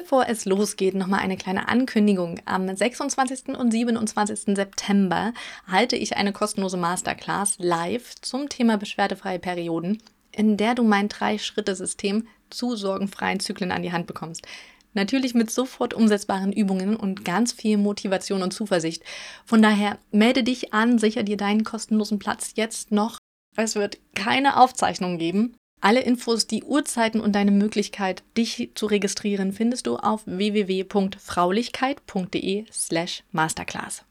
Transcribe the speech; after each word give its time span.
Bevor 0.00 0.30
es 0.30 0.46
losgeht, 0.46 0.94
nochmal 0.94 1.20
eine 1.20 1.36
kleine 1.36 1.68
Ankündigung. 1.68 2.40
Am 2.46 2.74
26. 2.74 3.48
und 3.48 3.70
27. 3.70 4.56
September 4.56 5.34
halte 5.66 5.94
ich 5.94 6.16
eine 6.16 6.32
kostenlose 6.32 6.78
Masterclass 6.78 7.58
live 7.58 8.14
zum 8.22 8.48
Thema 8.48 8.78
beschwerdefreie 8.78 9.38
Perioden, 9.38 10.02
in 10.32 10.56
der 10.56 10.74
du 10.74 10.84
mein 10.84 11.10
Drei-Schritte-System 11.10 12.26
zu 12.48 12.76
sorgenfreien 12.76 13.40
Zyklen 13.40 13.72
an 13.72 13.82
die 13.82 13.92
Hand 13.92 14.06
bekommst. 14.06 14.46
Natürlich 14.94 15.34
mit 15.34 15.50
sofort 15.50 15.92
umsetzbaren 15.92 16.54
Übungen 16.54 16.96
und 16.96 17.26
ganz 17.26 17.52
viel 17.52 17.76
Motivation 17.76 18.42
und 18.42 18.54
Zuversicht. 18.54 19.02
Von 19.44 19.60
daher 19.60 19.98
melde 20.12 20.42
dich 20.42 20.72
an, 20.72 20.98
sicher 20.98 21.24
dir 21.24 21.36
deinen 21.36 21.62
kostenlosen 21.62 22.18
Platz 22.18 22.52
jetzt 22.54 22.90
noch. 22.90 23.18
Es 23.54 23.74
wird 23.74 23.98
keine 24.14 24.56
Aufzeichnung 24.56 25.18
geben. 25.18 25.56
Alle 25.82 26.00
Infos, 26.00 26.46
die 26.46 26.62
Uhrzeiten 26.62 27.22
und 27.22 27.34
deine 27.34 27.52
Möglichkeit, 27.52 28.22
dich 28.36 28.72
zu 28.74 28.84
registrieren, 28.84 29.54
findest 29.54 29.86
du 29.86 29.96
auf 29.96 30.26
www.fraulichkeit.de 30.26 32.66
slash 32.70 33.22
masterclass. 33.32 34.04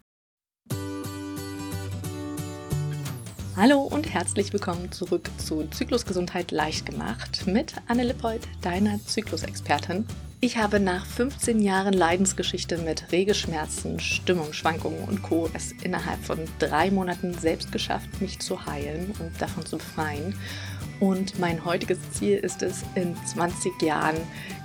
Hallo 3.56 3.82
und 3.82 4.12
herzlich 4.12 4.52
willkommen 4.52 4.92
zurück 4.92 5.30
zu 5.38 5.68
Zyklusgesundheit 5.70 6.50
leicht 6.50 6.88
gemacht 6.88 7.46
mit 7.46 7.76
Anne 7.88 8.04
Lippold, 8.04 8.48
deiner 8.62 9.00
Zyklusexpertin. 9.06 10.08
Ich 10.42 10.58
habe 10.58 10.80
nach 10.80 11.06
15 11.06 11.62
Jahren 11.62 11.94
Leidensgeschichte 11.94 12.80
mit 12.80 13.12
Regelschmerzen, 13.12 14.00
Stimmungsschwankungen 14.00 15.04
und 15.04 15.22
Co. 15.22 15.50
es 15.54 15.74
innerhalb 15.84 16.24
von 16.24 16.40
drei 16.58 16.90
Monaten 16.90 17.34
selbst 17.34 17.72
geschafft, 17.72 18.22
mich 18.22 18.40
zu 18.40 18.66
heilen 18.66 19.14
und 19.20 19.40
davon 19.40 19.64
zu 19.66 19.78
befreien 19.78 20.34
und 21.00 21.40
mein 21.40 21.64
heutiges 21.64 22.12
Ziel 22.12 22.38
ist 22.38 22.62
es, 22.62 22.84
in 22.96 23.16
20 23.16 23.82
Jahren 23.82 24.18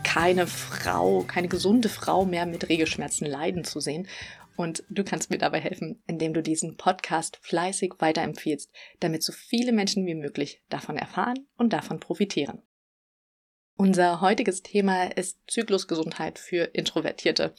keine 0.02 0.46
Frau, 0.46 1.22
keine 1.22 1.48
gesunde 1.48 1.88
Frau 1.88 2.24
mehr 2.24 2.46
mit 2.46 2.68
Regelschmerzen 2.68 3.26
leiden 3.26 3.64
zu 3.64 3.80
sehen. 3.80 4.08
Und 4.56 4.84
du 4.88 5.04
kannst 5.04 5.30
mir 5.30 5.38
dabei 5.38 5.60
helfen, 5.60 6.02
indem 6.06 6.34
du 6.34 6.42
diesen 6.42 6.76
Podcast 6.76 7.38
fleißig 7.42 7.94
weiterempfiehlst, 7.98 8.70
damit 9.00 9.22
so 9.22 9.32
viele 9.32 9.72
Menschen 9.72 10.06
wie 10.06 10.14
möglich 10.14 10.62
davon 10.68 10.96
erfahren 10.96 11.46
und 11.56 11.72
davon 11.72 12.00
profitieren. 12.00 12.62
Unser 13.76 14.20
heutiges 14.20 14.62
Thema 14.62 15.04
ist 15.16 15.38
Zyklusgesundheit 15.48 16.38
für 16.38 16.70
Introvertierte. 16.74 17.54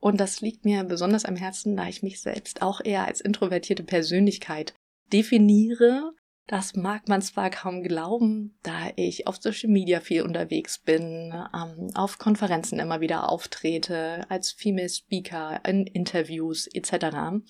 Und 0.00 0.18
das 0.18 0.40
liegt 0.40 0.64
mir 0.64 0.84
besonders 0.84 1.24
am 1.24 1.36
Herzen, 1.36 1.76
da 1.76 1.88
ich 1.88 2.02
mich 2.02 2.20
selbst 2.20 2.62
auch 2.62 2.80
eher 2.82 3.06
als 3.06 3.20
introvertierte 3.20 3.82
Persönlichkeit 3.82 4.74
definiere 5.12 6.12
das 6.48 6.74
mag 6.74 7.08
man 7.08 7.20
zwar 7.20 7.50
kaum 7.50 7.82
glauben, 7.82 8.56
da 8.62 8.90
ich 8.96 9.26
auf 9.26 9.36
Social 9.36 9.68
Media 9.68 10.00
viel 10.00 10.22
unterwegs 10.22 10.78
bin, 10.78 11.34
ähm, 11.54 11.90
auf 11.94 12.18
Konferenzen 12.18 12.78
immer 12.78 13.02
wieder 13.02 13.30
auftrete, 13.30 14.24
als 14.30 14.52
Female 14.52 14.88
Speaker, 14.88 15.60
in 15.66 15.86
Interviews 15.86 16.66
etc. 16.66 17.42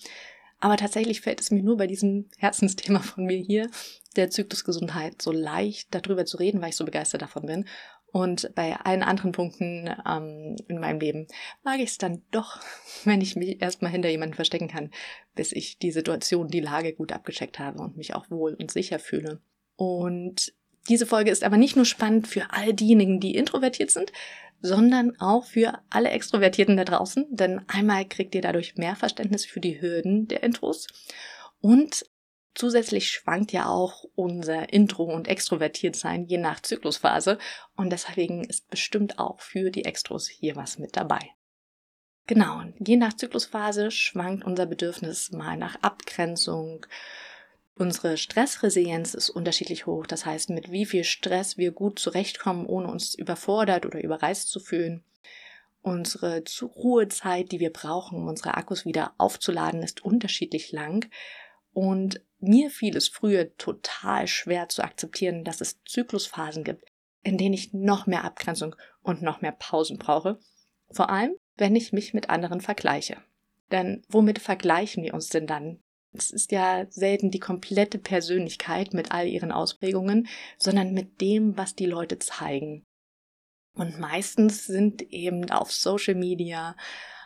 Aber 0.59 0.75
tatsächlich 0.75 1.21
fällt 1.21 1.39
es 1.39 1.49
mir 1.49 1.63
nur 1.63 1.77
bei 1.77 1.87
diesem 1.87 2.29
Herzensthema 2.37 2.99
von 2.99 3.25
mir 3.25 3.37
hier, 3.37 3.69
der 4.17 4.31
Zyklusgesundheit, 4.31 5.21
so 5.21 5.31
leicht 5.31 5.95
darüber 5.95 6.25
zu 6.25 6.35
reden, 6.35 6.61
weil 6.61 6.69
ich 6.69 6.75
so 6.75 6.83
begeistert 6.83 7.21
davon 7.21 7.45
bin. 7.45 7.65
Und 8.11 8.53
bei 8.55 8.75
allen 8.75 9.03
anderen 9.03 9.31
Punkten 9.31 9.89
ähm, 10.07 10.55
in 10.67 10.79
meinem 10.79 10.99
Leben 10.99 11.27
mag 11.63 11.79
ich 11.79 11.91
es 11.91 11.97
dann 11.97 12.23
doch, 12.31 12.59
wenn 13.03 13.21
ich 13.21 13.35
mich 13.35 13.61
erstmal 13.61 13.91
hinter 13.91 14.09
jemanden 14.09 14.35
verstecken 14.35 14.67
kann, 14.67 14.91
bis 15.35 15.51
ich 15.51 15.77
die 15.77 15.91
Situation, 15.91 16.47
die 16.47 16.59
Lage 16.59 16.93
gut 16.93 17.11
abgecheckt 17.11 17.59
habe 17.59 17.79
und 17.79 17.97
mich 17.97 18.15
auch 18.15 18.29
wohl 18.29 18.55
und 18.55 18.71
sicher 18.71 18.99
fühle. 18.99 19.41
Und 19.75 20.53
diese 20.89 21.05
Folge 21.05 21.31
ist 21.31 21.43
aber 21.43 21.57
nicht 21.57 21.75
nur 21.75 21.85
spannend 21.85 22.27
für 22.27 22.51
all 22.51 22.73
diejenigen, 22.73 23.19
die 23.19 23.35
introvertiert 23.35 23.91
sind, 23.91 24.11
sondern 24.61 25.19
auch 25.19 25.45
für 25.45 25.79
alle 25.89 26.09
Extrovertierten 26.09 26.77
da 26.77 26.83
draußen, 26.83 27.27
denn 27.29 27.61
einmal 27.67 28.05
kriegt 28.05 28.35
ihr 28.35 28.41
dadurch 28.41 28.75
mehr 28.75 28.95
Verständnis 28.95 29.45
für 29.45 29.59
die 29.59 29.81
Hürden 29.81 30.27
der 30.27 30.43
Intros 30.43 30.87
und 31.61 32.05
Zusätzlich 32.55 33.09
schwankt 33.09 33.51
ja 33.51 33.67
auch 33.67 34.03
unser 34.15 34.73
Intro- 34.73 35.13
und 35.13 35.27
Extrovertiertsein 35.27 36.25
je 36.25 36.37
nach 36.37 36.61
Zyklusphase 36.61 37.37
und 37.75 37.91
deswegen 37.91 38.43
ist 38.43 38.69
bestimmt 38.69 39.19
auch 39.19 39.39
für 39.39 39.71
die 39.71 39.85
Extros 39.85 40.27
hier 40.27 40.55
was 40.55 40.79
mit 40.79 40.97
dabei. 40.97 41.19
Genau, 42.27 42.61
je 42.79 42.97
nach 42.97 43.13
Zyklusphase 43.13 43.91
schwankt 43.91 44.43
unser 44.45 44.65
Bedürfnis 44.65 45.31
mal 45.31 45.57
nach 45.57 45.81
Abgrenzung. 45.81 46.85
Unsere 47.75 48.17
Stressresilienz 48.17 49.13
ist 49.13 49.29
unterschiedlich 49.29 49.85
hoch, 49.85 50.05
das 50.05 50.25
heißt, 50.25 50.49
mit 50.49 50.69
wie 50.69 50.85
viel 50.85 51.05
Stress 51.05 51.57
wir 51.57 51.71
gut 51.71 51.97
zurechtkommen, 51.97 52.65
ohne 52.65 52.87
uns 52.87 53.15
überfordert 53.15 53.85
oder 53.85 54.03
überreizt 54.03 54.49
zu 54.49 54.59
fühlen. 54.59 55.03
Unsere 55.81 56.43
Ruhezeit, 56.61 57.51
die 57.53 57.61
wir 57.61 57.71
brauchen, 57.71 58.19
um 58.19 58.27
unsere 58.27 58.55
Akkus 58.55 58.85
wieder 58.85 59.13
aufzuladen, 59.17 59.81
ist 59.81 60.03
unterschiedlich 60.03 60.71
lang. 60.71 61.09
Und 61.79 62.19
mir 62.39 62.71
fiel 62.71 62.97
es 62.97 63.07
früher 63.07 63.55
total 63.55 64.27
schwer 64.27 64.67
zu 64.67 64.83
akzeptieren, 64.83 65.45
dass 65.45 65.61
es 65.61 65.81
Zyklusphasen 65.85 66.65
gibt, 66.65 66.83
in 67.23 67.37
denen 67.37 67.53
ich 67.53 67.71
noch 67.71 68.05
mehr 68.05 68.25
Abgrenzung 68.25 68.75
und 69.01 69.21
noch 69.21 69.39
mehr 69.39 69.53
Pausen 69.53 69.97
brauche. 69.97 70.41
Vor 70.91 71.09
allem, 71.09 71.37
wenn 71.55 71.77
ich 71.77 71.93
mich 71.93 72.13
mit 72.13 72.29
anderen 72.29 72.59
vergleiche. 72.59 73.23
Denn 73.71 74.03
womit 74.09 74.39
vergleichen 74.39 75.05
wir 75.05 75.13
uns 75.13 75.29
denn 75.29 75.47
dann? 75.47 75.79
Es 76.11 76.31
ist 76.31 76.51
ja 76.51 76.85
selten 76.89 77.31
die 77.31 77.39
komplette 77.39 77.97
Persönlichkeit 77.97 78.93
mit 78.93 79.13
all 79.13 79.27
ihren 79.27 79.53
Ausprägungen, 79.53 80.27
sondern 80.57 80.91
mit 80.93 81.21
dem, 81.21 81.55
was 81.55 81.75
die 81.75 81.85
Leute 81.85 82.19
zeigen. 82.19 82.83
Und 83.75 84.01
meistens 84.01 84.65
sind 84.65 85.01
eben 85.13 85.49
auf 85.49 85.71
Social 85.71 86.15
Media 86.15 86.75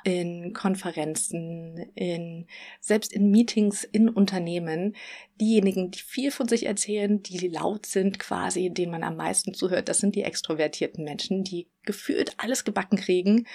in 0.03 0.53
Konferenzen, 0.53 1.77
in, 1.95 2.47
selbst 2.79 3.13
in 3.13 3.31
Meetings 3.31 3.83
in 3.83 4.09
Unternehmen, 4.09 4.95
diejenigen, 5.39 5.91
die 5.91 5.99
viel 5.99 6.31
von 6.31 6.47
sich 6.47 6.65
erzählen, 6.65 7.23
die 7.23 7.47
laut 7.47 7.85
sind 7.85 8.19
quasi, 8.19 8.69
denen 8.69 8.91
man 8.91 9.03
am 9.03 9.15
meisten 9.15 9.53
zuhört, 9.53 9.89
das 9.89 9.99
sind 9.99 10.15
die 10.15 10.23
extrovertierten 10.23 11.03
Menschen, 11.03 11.43
die 11.43 11.67
gefühlt 11.83 12.33
alles 12.37 12.65
gebacken 12.65 12.97
kriegen 12.97 13.47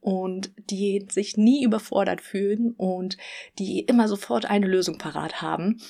und 0.00 0.52
die 0.70 1.06
sich 1.10 1.38
nie 1.38 1.64
überfordert 1.64 2.20
fühlen 2.20 2.72
und 2.76 3.16
die 3.58 3.80
immer 3.80 4.06
sofort 4.06 4.44
eine 4.44 4.66
Lösung 4.66 4.98
parat 4.98 5.40
haben. 5.40 5.80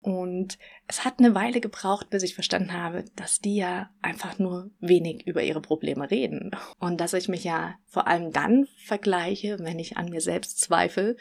Und 0.00 0.58
es 0.86 1.04
hat 1.04 1.18
eine 1.18 1.34
Weile 1.34 1.60
gebraucht, 1.60 2.08
bis 2.10 2.22
ich 2.22 2.34
verstanden 2.34 2.72
habe, 2.72 3.04
dass 3.16 3.40
die 3.40 3.56
ja 3.56 3.90
einfach 4.00 4.38
nur 4.38 4.70
wenig 4.80 5.26
über 5.26 5.42
ihre 5.42 5.60
Probleme 5.60 6.10
reden. 6.10 6.52
Und 6.78 7.00
dass 7.00 7.14
ich 7.14 7.28
mich 7.28 7.44
ja 7.44 7.74
vor 7.86 8.06
allem 8.06 8.32
dann 8.32 8.68
vergleiche, 8.84 9.58
wenn 9.60 9.78
ich 9.78 9.96
an 9.96 10.08
mir 10.08 10.20
selbst 10.20 10.60
zweifle 10.60 11.16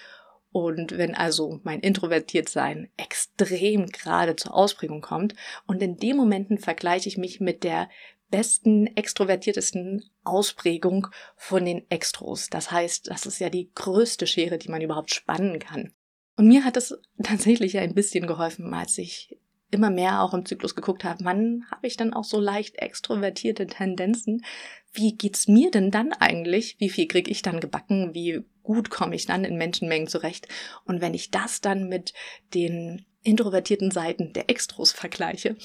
und 0.52 0.98
wenn 0.98 1.16
also 1.16 1.60
mein 1.64 1.82
Introvertiertsein 1.82 2.90
extrem 2.98 3.88
gerade 3.88 4.36
zur 4.36 4.54
Ausprägung 4.54 5.02
kommt. 5.02 5.34
Und 5.66 5.82
in 5.82 5.98
den 5.98 6.18
Momenten 6.18 6.58
vergleiche 6.58 7.10
ich 7.10 7.18
mich 7.18 7.40
mit 7.40 7.64
der 7.64 7.90
besten, 8.30 8.88
extrovertiertesten 8.88 10.04
Ausprägung 10.24 11.08
von 11.36 11.66
den 11.66 11.90
Extros. 11.90 12.50
Das 12.50 12.72
heißt, 12.72 13.10
das 13.10 13.26
ist 13.26 13.40
ja 13.40 13.50
die 13.50 13.72
größte 13.74 14.28
Schere, 14.28 14.58
die 14.58 14.70
man 14.70 14.82
überhaupt 14.82 15.14
spannen 15.14 15.60
kann. 15.60 15.94
Und 16.38 16.48
mir 16.48 16.64
hat 16.64 16.78
es 16.78 16.98
tatsächlich 17.24 17.78
ein 17.78 17.94
bisschen 17.94 18.28
geholfen, 18.28 18.74
als 18.74 18.98
ich 18.98 19.38
immer 19.70 19.90
mehr 19.90 20.22
auch 20.22 20.34
im 20.34 20.46
Zyklus 20.46 20.75
geguckt 20.75 21.03
habe, 21.03 21.25
wann 21.25 21.66
habe 21.70 21.88
ich 21.88 21.98
dann 21.98 22.14
auch 22.14 22.24
so 22.24 22.40
leicht 22.40 22.78
extrovertierte 22.78 23.68
Tendenzen? 23.68 24.46
Wie 24.94 25.18
geht's 25.18 25.50
mir 25.50 25.72
denn 25.72 25.92
dann 25.92 26.14
eigentlich? 26.14 26.78
Wie 26.80 26.90
viel 26.90 27.08
krieg 27.08 27.28
ich 27.28 27.42
dann 27.42 27.59
gebacken? 27.59 28.14
Wie 28.14 28.46
gut 28.64 28.90
komme 28.90 29.16
ich 29.16 29.25
dann 29.25 29.44
in 29.44 29.58
Menschenmengen 29.58 30.08
zurecht? 30.08 30.48
Und 30.86 31.02
wenn 31.02 31.14
ich 31.14 31.31
das 31.31 31.59
dann 31.59 31.90
mit 31.90 32.14
den 32.54 33.06
introvertierten 33.24 33.92
Seiten 33.92 34.31
der 34.31 34.50
Extros 34.50 34.94
vergleiche, 34.94 35.58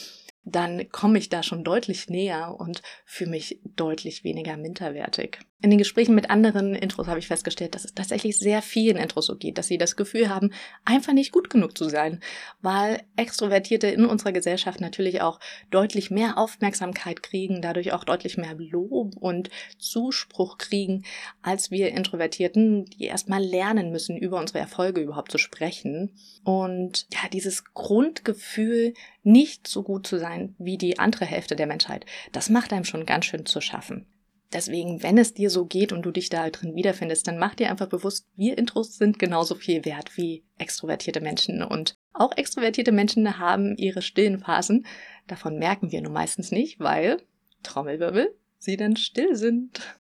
dann 0.44 0.88
komme 0.90 1.18
ich 1.18 1.28
da 1.28 1.44
schon 1.44 1.62
deutlich 1.62 2.08
näher 2.08 2.56
und 2.58 2.82
fühle 3.04 3.30
mich 3.30 3.60
deutlich 3.76 4.24
weniger 4.24 4.56
minderwertig. 4.56 5.38
In 5.62 5.70
den 5.70 5.78
Gesprächen 5.78 6.16
mit 6.16 6.28
anderen 6.28 6.74
Intros 6.74 7.06
habe 7.06 7.20
ich 7.20 7.28
festgestellt, 7.28 7.76
dass 7.76 7.84
es 7.84 7.94
tatsächlich 7.94 8.36
sehr 8.36 8.62
vielen 8.62 8.96
Intros 8.96 9.26
so 9.26 9.36
geht, 9.36 9.58
dass 9.58 9.68
sie 9.68 9.78
das 9.78 9.94
Gefühl 9.94 10.28
haben, 10.28 10.50
einfach 10.84 11.12
nicht 11.12 11.30
gut 11.30 11.50
genug 11.50 11.78
zu 11.78 11.88
sein, 11.88 12.18
weil 12.62 13.04
Extrovertierte 13.14 13.86
in 13.86 14.04
unserer 14.04 14.32
Gesellschaft 14.32 14.80
natürlich 14.80 15.20
auch 15.20 15.38
deutlich 15.70 16.10
mehr 16.10 16.36
Aufmerksamkeit 16.36 17.22
kriegen, 17.22 17.62
dadurch 17.62 17.92
auch 17.92 18.02
deutlich 18.02 18.36
mehr 18.36 18.56
Lob 18.56 19.14
und 19.20 19.50
Zuspruch 19.78 20.58
kriegen, 20.58 21.04
als 21.42 21.70
wir 21.70 21.92
Introvertierten, 21.92 22.86
die 22.86 23.04
erstmal 23.04 23.40
lernen 23.40 23.92
müssen, 23.92 24.16
über 24.16 24.40
unsere 24.40 24.58
Erfolge 24.58 25.00
überhaupt 25.00 25.30
zu 25.30 25.38
sprechen. 25.38 26.10
Und 26.42 27.06
ja, 27.12 27.28
dieses 27.32 27.72
Grundgefühl, 27.72 28.94
nicht 29.22 29.68
so 29.68 29.84
gut 29.84 30.08
zu 30.08 30.18
sein 30.18 30.56
wie 30.58 30.76
die 30.76 30.98
andere 30.98 31.24
Hälfte 31.24 31.54
der 31.54 31.68
Menschheit, 31.68 32.04
das 32.32 32.50
macht 32.50 32.72
einem 32.72 32.84
schon 32.84 33.06
ganz 33.06 33.26
schön 33.26 33.46
zu 33.46 33.60
schaffen. 33.60 34.06
Deswegen, 34.52 35.02
wenn 35.02 35.16
es 35.16 35.32
dir 35.32 35.48
so 35.48 35.64
geht 35.64 35.92
und 35.92 36.02
du 36.02 36.10
dich 36.10 36.28
da 36.28 36.50
drin 36.50 36.74
wiederfindest, 36.74 37.26
dann 37.26 37.38
mach 37.38 37.54
dir 37.54 37.70
einfach 37.70 37.88
bewusst, 37.88 38.26
wir 38.36 38.58
Intros 38.58 38.96
sind 38.98 39.18
genauso 39.18 39.54
viel 39.54 39.84
wert 39.84 40.16
wie 40.16 40.44
extrovertierte 40.58 41.20
Menschen. 41.20 41.62
Und 41.62 41.94
auch 42.12 42.36
extrovertierte 42.36 42.92
Menschen 42.92 43.38
haben 43.38 43.76
ihre 43.76 44.02
stillen 44.02 44.40
Phasen. 44.40 44.86
Davon 45.26 45.58
merken 45.58 45.90
wir 45.90 46.02
nur 46.02 46.12
meistens 46.12 46.52
nicht, 46.52 46.80
weil, 46.80 47.22
Trommelwirbel, 47.62 48.36
sie 48.58 48.76
dann 48.76 48.96
still 48.96 49.34
sind. 49.36 49.98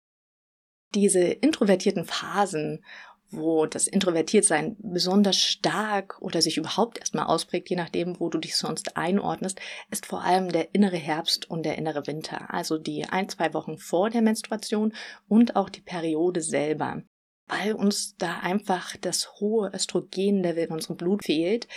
Diese 0.93 1.21
introvertierten 1.21 2.03
Phasen, 2.03 2.83
wo 3.31 3.65
das 3.65 3.87
Introvertiertsein 3.87 4.75
besonders 4.79 5.37
stark 5.37 6.21
oder 6.21 6.41
sich 6.41 6.57
überhaupt 6.57 6.99
erstmal 6.99 7.25
ausprägt, 7.25 7.69
je 7.69 7.75
nachdem, 7.75 8.19
wo 8.19 8.29
du 8.29 8.37
dich 8.37 8.55
sonst 8.55 8.97
einordnest, 8.97 9.59
ist 9.89 10.05
vor 10.05 10.23
allem 10.23 10.51
der 10.51 10.73
innere 10.75 10.97
Herbst 10.97 11.49
und 11.49 11.63
der 11.63 11.77
innere 11.77 12.05
Winter, 12.07 12.53
also 12.53 12.77
die 12.77 13.05
ein, 13.05 13.29
zwei 13.29 13.53
Wochen 13.53 13.77
vor 13.77 14.09
der 14.09 14.21
Menstruation 14.21 14.93
und 15.27 15.55
auch 15.55 15.69
die 15.69 15.81
Periode 15.81 16.41
selber, 16.41 17.01
weil 17.47 17.73
uns 17.73 18.15
da 18.17 18.39
einfach 18.39 18.95
das 18.97 19.39
hohe 19.39 19.71
Östrogenlevel 19.73 20.65
in 20.65 20.71
unserem 20.71 20.97
Blut 20.97 21.23
fehlt. 21.23 21.67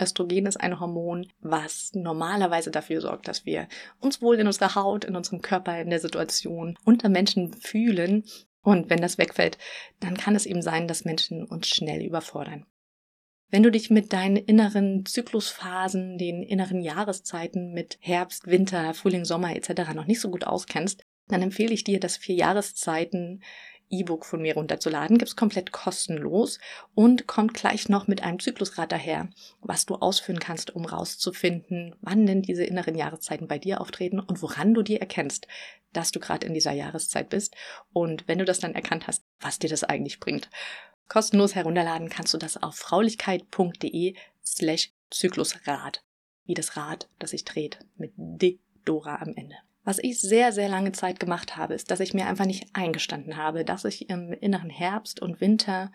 Östrogen 0.00 0.46
ist 0.46 0.60
ein 0.60 0.80
Hormon, 0.80 1.28
was 1.40 1.92
normalerweise 1.94 2.70
dafür 2.70 3.00
sorgt, 3.00 3.28
dass 3.28 3.46
wir 3.46 3.68
uns 4.00 4.20
wohl 4.20 4.40
in 4.40 4.46
unserer 4.46 4.74
Haut, 4.74 5.04
in 5.04 5.14
unserem 5.14 5.40
Körper, 5.40 5.80
in 5.80 5.90
der 5.90 6.00
Situation 6.00 6.76
unter 6.84 7.08
Menschen 7.08 7.52
fühlen 7.52 8.24
und 8.64 8.90
wenn 8.90 9.00
das 9.00 9.18
wegfällt, 9.18 9.58
dann 10.00 10.16
kann 10.16 10.34
es 10.34 10.46
eben 10.46 10.62
sein, 10.62 10.88
dass 10.88 11.04
Menschen 11.04 11.44
uns 11.44 11.68
schnell 11.68 12.02
überfordern. 12.02 12.66
Wenn 13.50 13.62
du 13.62 13.70
dich 13.70 13.90
mit 13.90 14.12
deinen 14.12 14.36
inneren 14.36 15.06
Zyklusphasen, 15.06 16.18
den 16.18 16.42
inneren 16.42 16.80
Jahreszeiten 16.80 17.72
mit 17.72 17.98
Herbst, 18.00 18.48
Winter, 18.48 18.94
Frühling, 18.94 19.24
Sommer 19.24 19.54
etc. 19.54 19.94
noch 19.94 20.06
nicht 20.06 20.20
so 20.20 20.30
gut 20.30 20.44
auskennst, 20.44 21.04
dann 21.28 21.42
empfehle 21.42 21.72
ich 21.72 21.84
dir, 21.84 22.00
das 22.00 22.16
vier 22.16 22.34
Jahreszeiten 22.34 23.42
E-Book 23.90 24.24
von 24.24 24.42
mir 24.42 24.54
runterzuladen. 24.54 25.18
Gibt's 25.18 25.36
komplett 25.36 25.72
kostenlos 25.72 26.58
und 26.94 27.26
kommt 27.26 27.54
gleich 27.54 27.88
noch 27.88 28.06
mit 28.06 28.22
einem 28.22 28.38
Zyklusrad 28.38 28.92
daher, 28.92 29.28
was 29.60 29.86
du 29.86 29.96
ausführen 29.96 30.38
kannst, 30.38 30.74
um 30.74 30.84
rauszufinden, 30.84 31.94
wann 32.00 32.26
denn 32.26 32.42
diese 32.42 32.64
inneren 32.64 32.94
Jahreszeiten 32.94 33.48
bei 33.48 33.58
dir 33.58 33.80
auftreten 33.80 34.20
und 34.20 34.42
woran 34.42 34.74
du 34.74 34.82
dir 34.82 35.00
erkennst, 35.00 35.46
dass 35.92 36.10
du 36.10 36.20
gerade 36.20 36.46
in 36.46 36.54
dieser 36.54 36.72
Jahreszeit 36.72 37.28
bist 37.28 37.54
und 37.92 38.26
wenn 38.26 38.38
du 38.38 38.44
das 38.44 38.58
dann 38.58 38.74
erkannt 38.74 39.06
hast, 39.06 39.24
was 39.40 39.58
dir 39.58 39.70
das 39.70 39.84
eigentlich 39.84 40.20
bringt. 40.20 40.50
Kostenlos 41.08 41.54
herunterladen 41.54 42.08
kannst 42.08 42.34
du 42.34 42.38
das 42.38 42.62
auf 42.62 42.76
fraulichkeit.de 42.76 44.14
slash 44.44 44.92
Zyklusrad. 45.10 46.02
Wie 46.46 46.54
das 46.54 46.76
Rad, 46.76 47.08
das 47.18 47.30
sich 47.30 47.44
dreht, 47.44 47.78
mit 47.96 48.12
D 48.16 48.58
Dora 48.84 49.16
am 49.16 49.34
Ende. 49.34 49.56
Was 49.84 49.98
ich 49.98 50.18
sehr, 50.20 50.52
sehr 50.52 50.68
lange 50.68 50.92
Zeit 50.92 51.20
gemacht 51.20 51.56
habe, 51.56 51.74
ist, 51.74 51.90
dass 51.90 52.00
ich 52.00 52.14
mir 52.14 52.26
einfach 52.26 52.46
nicht 52.46 52.68
eingestanden 52.72 53.36
habe, 53.36 53.64
dass 53.64 53.84
ich 53.84 54.08
im 54.08 54.32
inneren 54.32 54.70
Herbst 54.70 55.20
und 55.20 55.40
Winter 55.42 55.92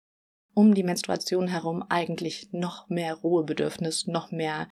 um 0.54 0.76
die 0.76 0.84
Menstruation 0.84 1.48
herum 1.48 1.84
eigentlich 1.90 2.50
noch 2.52 2.88
mehr 2.90 3.16
Ruhebedürfnis, 3.16 4.08
noch 4.08 4.32
mehr 4.32 4.70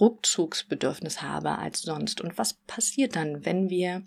Rückzugsbedürfnis 0.00 1.22
habe 1.22 1.58
als 1.58 1.82
sonst. 1.82 2.20
Und 2.20 2.38
was 2.38 2.54
passiert 2.54 3.16
dann, 3.16 3.44
wenn 3.44 3.68
wir 3.68 4.02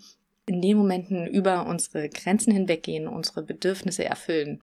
in 0.46 0.62
den 0.62 0.78
Momenten 0.78 1.26
über 1.26 1.66
unsere 1.66 2.08
Grenzen 2.08 2.52
hinweggehen, 2.52 3.08
unsere 3.08 3.42
Bedürfnisse 3.42 4.04
erfüllen? 4.04 4.60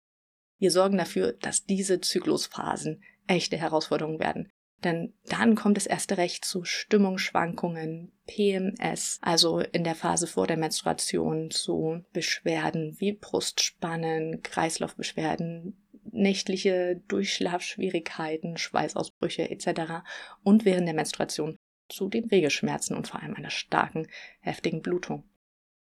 Wir 0.58 0.70
sorgen 0.70 0.98
dafür, 0.98 1.32
dass 1.32 1.64
diese 1.64 2.00
Zyklusphasen 2.00 3.02
echte 3.26 3.56
Herausforderungen 3.56 4.18
werden. 4.18 4.50
Denn 4.84 5.12
dann 5.26 5.56
kommt 5.56 5.76
es 5.76 5.86
erst 5.86 6.16
recht 6.16 6.44
zu 6.44 6.64
Stimmungsschwankungen, 6.64 8.12
PMS, 8.26 9.18
also 9.22 9.58
in 9.58 9.82
der 9.82 9.96
Phase 9.96 10.28
vor 10.28 10.46
der 10.46 10.56
Menstruation 10.56 11.50
zu 11.50 12.04
Beschwerden 12.12 12.96
wie 13.00 13.12
Brustspannen, 13.12 14.42
Kreislaufbeschwerden, 14.42 15.76
nächtliche 16.12 17.02
Durchschlafschwierigkeiten, 17.08 18.56
Schweißausbrüche 18.56 19.50
etc. 19.50 20.04
und 20.44 20.64
während 20.64 20.86
der 20.86 20.94
Menstruation 20.94 21.56
zu 21.88 22.08
den 22.08 22.26
Regelschmerzen 22.26 22.96
und 22.96 23.08
vor 23.08 23.20
allem 23.20 23.34
einer 23.34 23.50
starken, 23.50 24.06
heftigen 24.40 24.82
Blutung. 24.82 25.24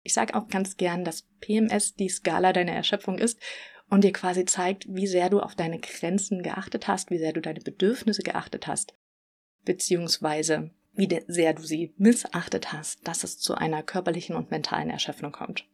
Ich 0.03 0.15
sage 0.15 0.35
auch 0.35 0.49
ganz 0.49 0.77
gern, 0.77 1.05
dass 1.05 1.27
PMS 1.41 1.95
die 1.95 2.11
Skala 2.11 2.53
deiner 2.53 2.73
Erschöpfung 2.73 3.19
ist 3.19 3.41
und 3.91 4.05
dir 4.05 4.13
quasi 4.13 4.45
zeigt, 4.45 4.87
wie 4.89 5.07
sehr 5.07 5.31
du 5.31 5.41
auf 5.41 5.55
deine 5.55 5.79
Grenzen 5.79 6.43
geachtet 6.43 6.89
hast, 6.89 7.11
wie 7.11 7.19
sehr 7.19 7.33
du 7.33 7.41
deine 7.41 7.61
Bedürfnisse 7.61 8.23
geachtet 8.23 8.67
hast, 8.67 8.95
beziehungsweise 9.65 10.71
wie 10.93 11.09
sehr 11.27 11.55
du 11.55 11.63
sie 11.63 11.93
missachtet 11.97 12.73
hast, 12.73 13.07
dass 13.07 13.25
es 13.25 13.39
zu 13.39 13.55
einer 13.55 13.83
körperlichen 13.83 14.37
und 14.37 14.51
mentalen 14.51 14.91
Erschöpfung 14.91 15.33
kommt. 15.33 15.67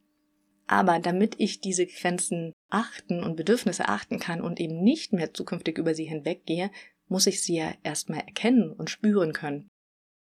Aber 0.67 0.99
damit 0.99 1.35
ich 1.39 1.61
diese 1.61 1.87
Grenzen 1.87 2.53
achten 2.71 3.23
und 3.23 3.37
Bedürfnisse 3.37 3.89
achten 3.89 4.19
kann 4.19 4.41
und 4.41 4.61
eben 4.61 4.83
nicht 4.83 5.13
mehr 5.13 5.35
zukünftig 5.35 5.79
über 5.79 5.95
sie 5.95 6.05
hinweggehe, 6.05 6.71
muss 7.09 7.27
ich 7.27 7.43
sie 7.43 7.57
ja 7.57 7.75
erstmal 7.83 8.21
erkennen 8.21 8.73
und 8.73 8.89
spüren 8.89 9.33
können. 9.33 9.69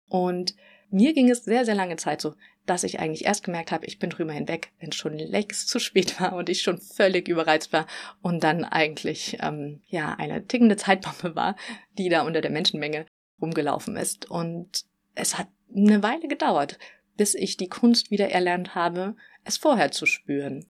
Und 0.09 0.57
mir 0.91 1.13
ging 1.13 1.31
es 1.31 1.45
sehr, 1.45 1.67
sehr 1.67 1.75
lange 1.75 1.97
Zeit 1.97 2.23
so, 2.23 2.35
dass 2.69 2.85
ich 2.85 3.01
eigentlich 3.01 3.25
erst 3.25 3.45
gemerkt 3.45 3.73
habe, 3.73 3.87
ich 3.87 3.99
bin 3.99 4.11
drüber 4.11 4.33
hinweg, 4.33 4.73
wenn 4.79 4.91
es 4.91 4.97
schon 4.97 5.19
längst 5.19 5.69
zu 5.69 5.79
spät 5.79 6.21
war 6.21 6.35
und 6.35 6.49
ich 6.49 6.63
schon 6.63 6.81
völlig 6.81 7.29
überreizt 7.29 7.73
war 7.73 7.87
und 8.23 8.45
dann 8.45 8.65
eigentlich 8.65 9.39
ähm, 9.41 9.81
ja 9.87 10.15
eine 10.15 10.47
tickende 10.47 10.77
Zeitbombe 10.77 11.35
war, 11.35 11.57
die 11.93 12.09
da 12.09 12.23
unter 12.23 12.41
der 12.41 12.51
Menschenmenge 12.51 13.07
rumgelaufen 13.41 13.97
ist. 13.97 14.31
Und 14.31 14.85
es 15.15 15.39
hat 15.39 15.49
eine 15.75 16.03
Weile 16.03 16.29
gedauert, 16.29 16.79
bis 17.17 17.35
ich 17.35 17.57
die 17.57 17.69
Kunst 17.69 18.11
wieder 18.11 18.31
erlernt 18.31 18.75
habe, 18.75 19.17
es 19.45 19.57
vorher 19.57 19.91
zu 19.91 20.07
spüren. 20.07 20.67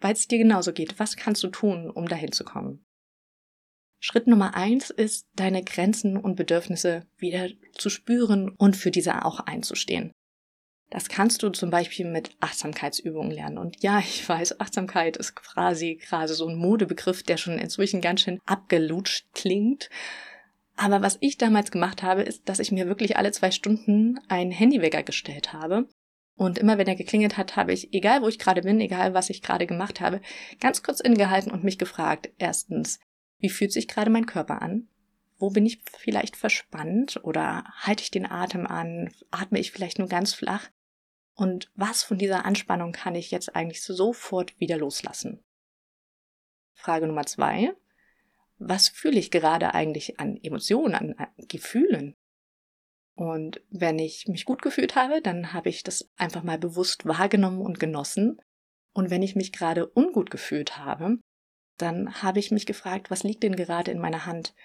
Weil 0.00 0.12
es 0.12 0.28
dir 0.28 0.38
genauso 0.38 0.72
geht, 0.72 0.98
was 0.98 1.16
kannst 1.16 1.42
du 1.42 1.48
tun, 1.48 1.90
um 1.90 2.08
dahin 2.08 2.32
zu 2.32 2.44
kommen? 2.44 2.84
Schritt 4.00 4.28
Nummer 4.28 4.54
eins 4.54 4.90
ist, 4.90 5.26
deine 5.34 5.64
Grenzen 5.64 6.16
und 6.16 6.36
Bedürfnisse 6.36 7.06
wieder 7.16 7.48
zu 7.72 7.90
spüren 7.90 8.50
und 8.50 8.76
für 8.76 8.92
diese 8.92 9.24
auch 9.24 9.40
einzustehen. 9.40 10.12
Das 10.90 11.08
kannst 11.08 11.42
du 11.42 11.50
zum 11.50 11.70
Beispiel 11.70 12.06
mit 12.06 12.30
Achtsamkeitsübungen 12.40 13.30
lernen. 13.30 13.58
Und 13.58 13.82
ja, 13.82 13.98
ich 14.00 14.26
weiß, 14.28 14.60
Achtsamkeit 14.60 15.16
ist 15.16 15.34
quasi 15.36 15.96
gerade 15.96 16.32
so 16.32 16.46
ein 16.46 16.56
Modebegriff, 16.56 17.22
der 17.22 17.36
schon 17.36 17.58
inzwischen 17.58 18.00
ganz 18.00 18.22
schön 18.22 18.40
abgelutscht 18.46 19.26
klingt. 19.34 19.90
Aber 20.76 21.02
was 21.02 21.18
ich 21.20 21.38
damals 21.38 21.70
gemacht 21.72 22.02
habe, 22.02 22.22
ist, 22.22 22.48
dass 22.48 22.60
ich 22.60 22.70
mir 22.70 22.86
wirklich 22.86 23.16
alle 23.16 23.32
zwei 23.32 23.50
Stunden 23.50 24.20
einen 24.28 24.52
Handywecker 24.52 25.02
gestellt 25.02 25.52
habe. 25.52 25.88
Und 26.36 26.56
immer 26.56 26.78
wenn 26.78 26.86
er 26.86 26.94
geklingelt 26.94 27.36
hat, 27.36 27.56
habe 27.56 27.72
ich, 27.72 27.92
egal 27.92 28.22
wo 28.22 28.28
ich 28.28 28.38
gerade 28.38 28.62
bin, 28.62 28.80
egal 28.80 29.12
was 29.12 29.28
ich 29.28 29.42
gerade 29.42 29.66
gemacht 29.66 30.00
habe, 30.00 30.20
ganz 30.60 30.84
kurz 30.84 31.00
innegehalten 31.00 31.50
und 31.50 31.64
mich 31.64 31.78
gefragt, 31.78 32.30
erstens, 32.38 33.00
wie 33.40 33.48
fühlt 33.48 33.72
sich 33.72 33.88
gerade 33.88 34.10
mein 34.10 34.26
Körper 34.26 34.62
an? 34.62 34.86
Wo 35.36 35.50
bin 35.50 35.66
ich 35.66 35.82
vielleicht 35.98 36.36
verspannt 36.36 37.18
oder 37.24 37.64
halte 37.80 38.04
ich 38.04 38.12
den 38.12 38.26
Atem 38.30 38.66
an? 38.66 39.10
Atme 39.32 39.58
ich 39.58 39.72
vielleicht 39.72 39.98
nur 39.98 40.08
ganz 40.08 40.32
flach? 40.32 40.68
Und 41.38 41.70
was 41.76 42.02
von 42.02 42.18
dieser 42.18 42.44
Anspannung 42.44 42.90
kann 42.90 43.14
ich 43.14 43.30
jetzt 43.30 43.54
eigentlich 43.54 43.80
sofort 43.84 44.58
wieder 44.58 44.76
loslassen? 44.76 45.44
Frage 46.74 47.06
Nummer 47.06 47.26
zwei. 47.26 47.76
Was 48.58 48.88
fühle 48.88 49.20
ich 49.20 49.30
gerade 49.30 49.72
eigentlich 49.72 50.18
an 50.18 50.36
Emotionen, 50.42 50.96
an 50.96 51.14
Gefühlen? 51.36 52.16
Und 53.14 53.62
wenn 53.70 54.00
ich 54.00 54.26
mich 54.26 54.46
gut 54.46 54.62
gefühlt 54.62 54.96
habe, 54.96 55.22
dann 55.22 55.52
habe 55.52 55.68
ich 55.68 55.84
das 55.84 56.10
einfach 56.16 56.42
mal 56.42 56.58
bewusst 56.58 57.06
wahrgenommen 57.06 57.60
und 57.60 57.78
genossen. 57.78 58.42
Und 58.92 59.10
wenn 59.10 59.22
ich 59.22 59.36
mich 59.36 59.52
gerade 59.52 59.86
ungut 59.86 60.32
gefühlt 60.32 60.76
habe, 60.76 61.18
dann 61.76 62.20
habe 62.20 62.40
ich 62.40 62.50
mich 62.50 62.66
gefragt, 62.66 63.12
was 63.12 63.22
liegt 63.22 63.44
denn 63.44 63.54
gerade 63.54 63.92
in 63.92 64.00
meiner 64.00 64.26
Hand? 64.26 64.56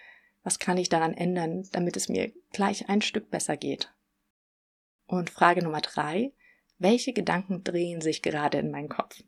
Was 0.41 0.57
kann 0.57 0.79
ich 0.79 0.89
daran 0.89 1.13
ändern, 1.13 1.69
damit 1.71 1.97
es 1.97 2.09
mir 2.09 2.33
gleich 2.51 2.89
ein 2.89 3.03
Stück 3.03 3.29
besser 3.29 3.57
geht? 3.57 3.93
Und 5.05 5.29
Frage 5.29 5.63
Nummer 5.63 5.81
drei, 5.81 6.33
welche 6.83 7.13
Gedanken 7.13 7.63
drehen 7.63 8.01
sich 8.01 8.21
gerade 8.21 8.59
in 8.59 8.69
meinem 8.69 8.89
Kopf? 8.89 9.23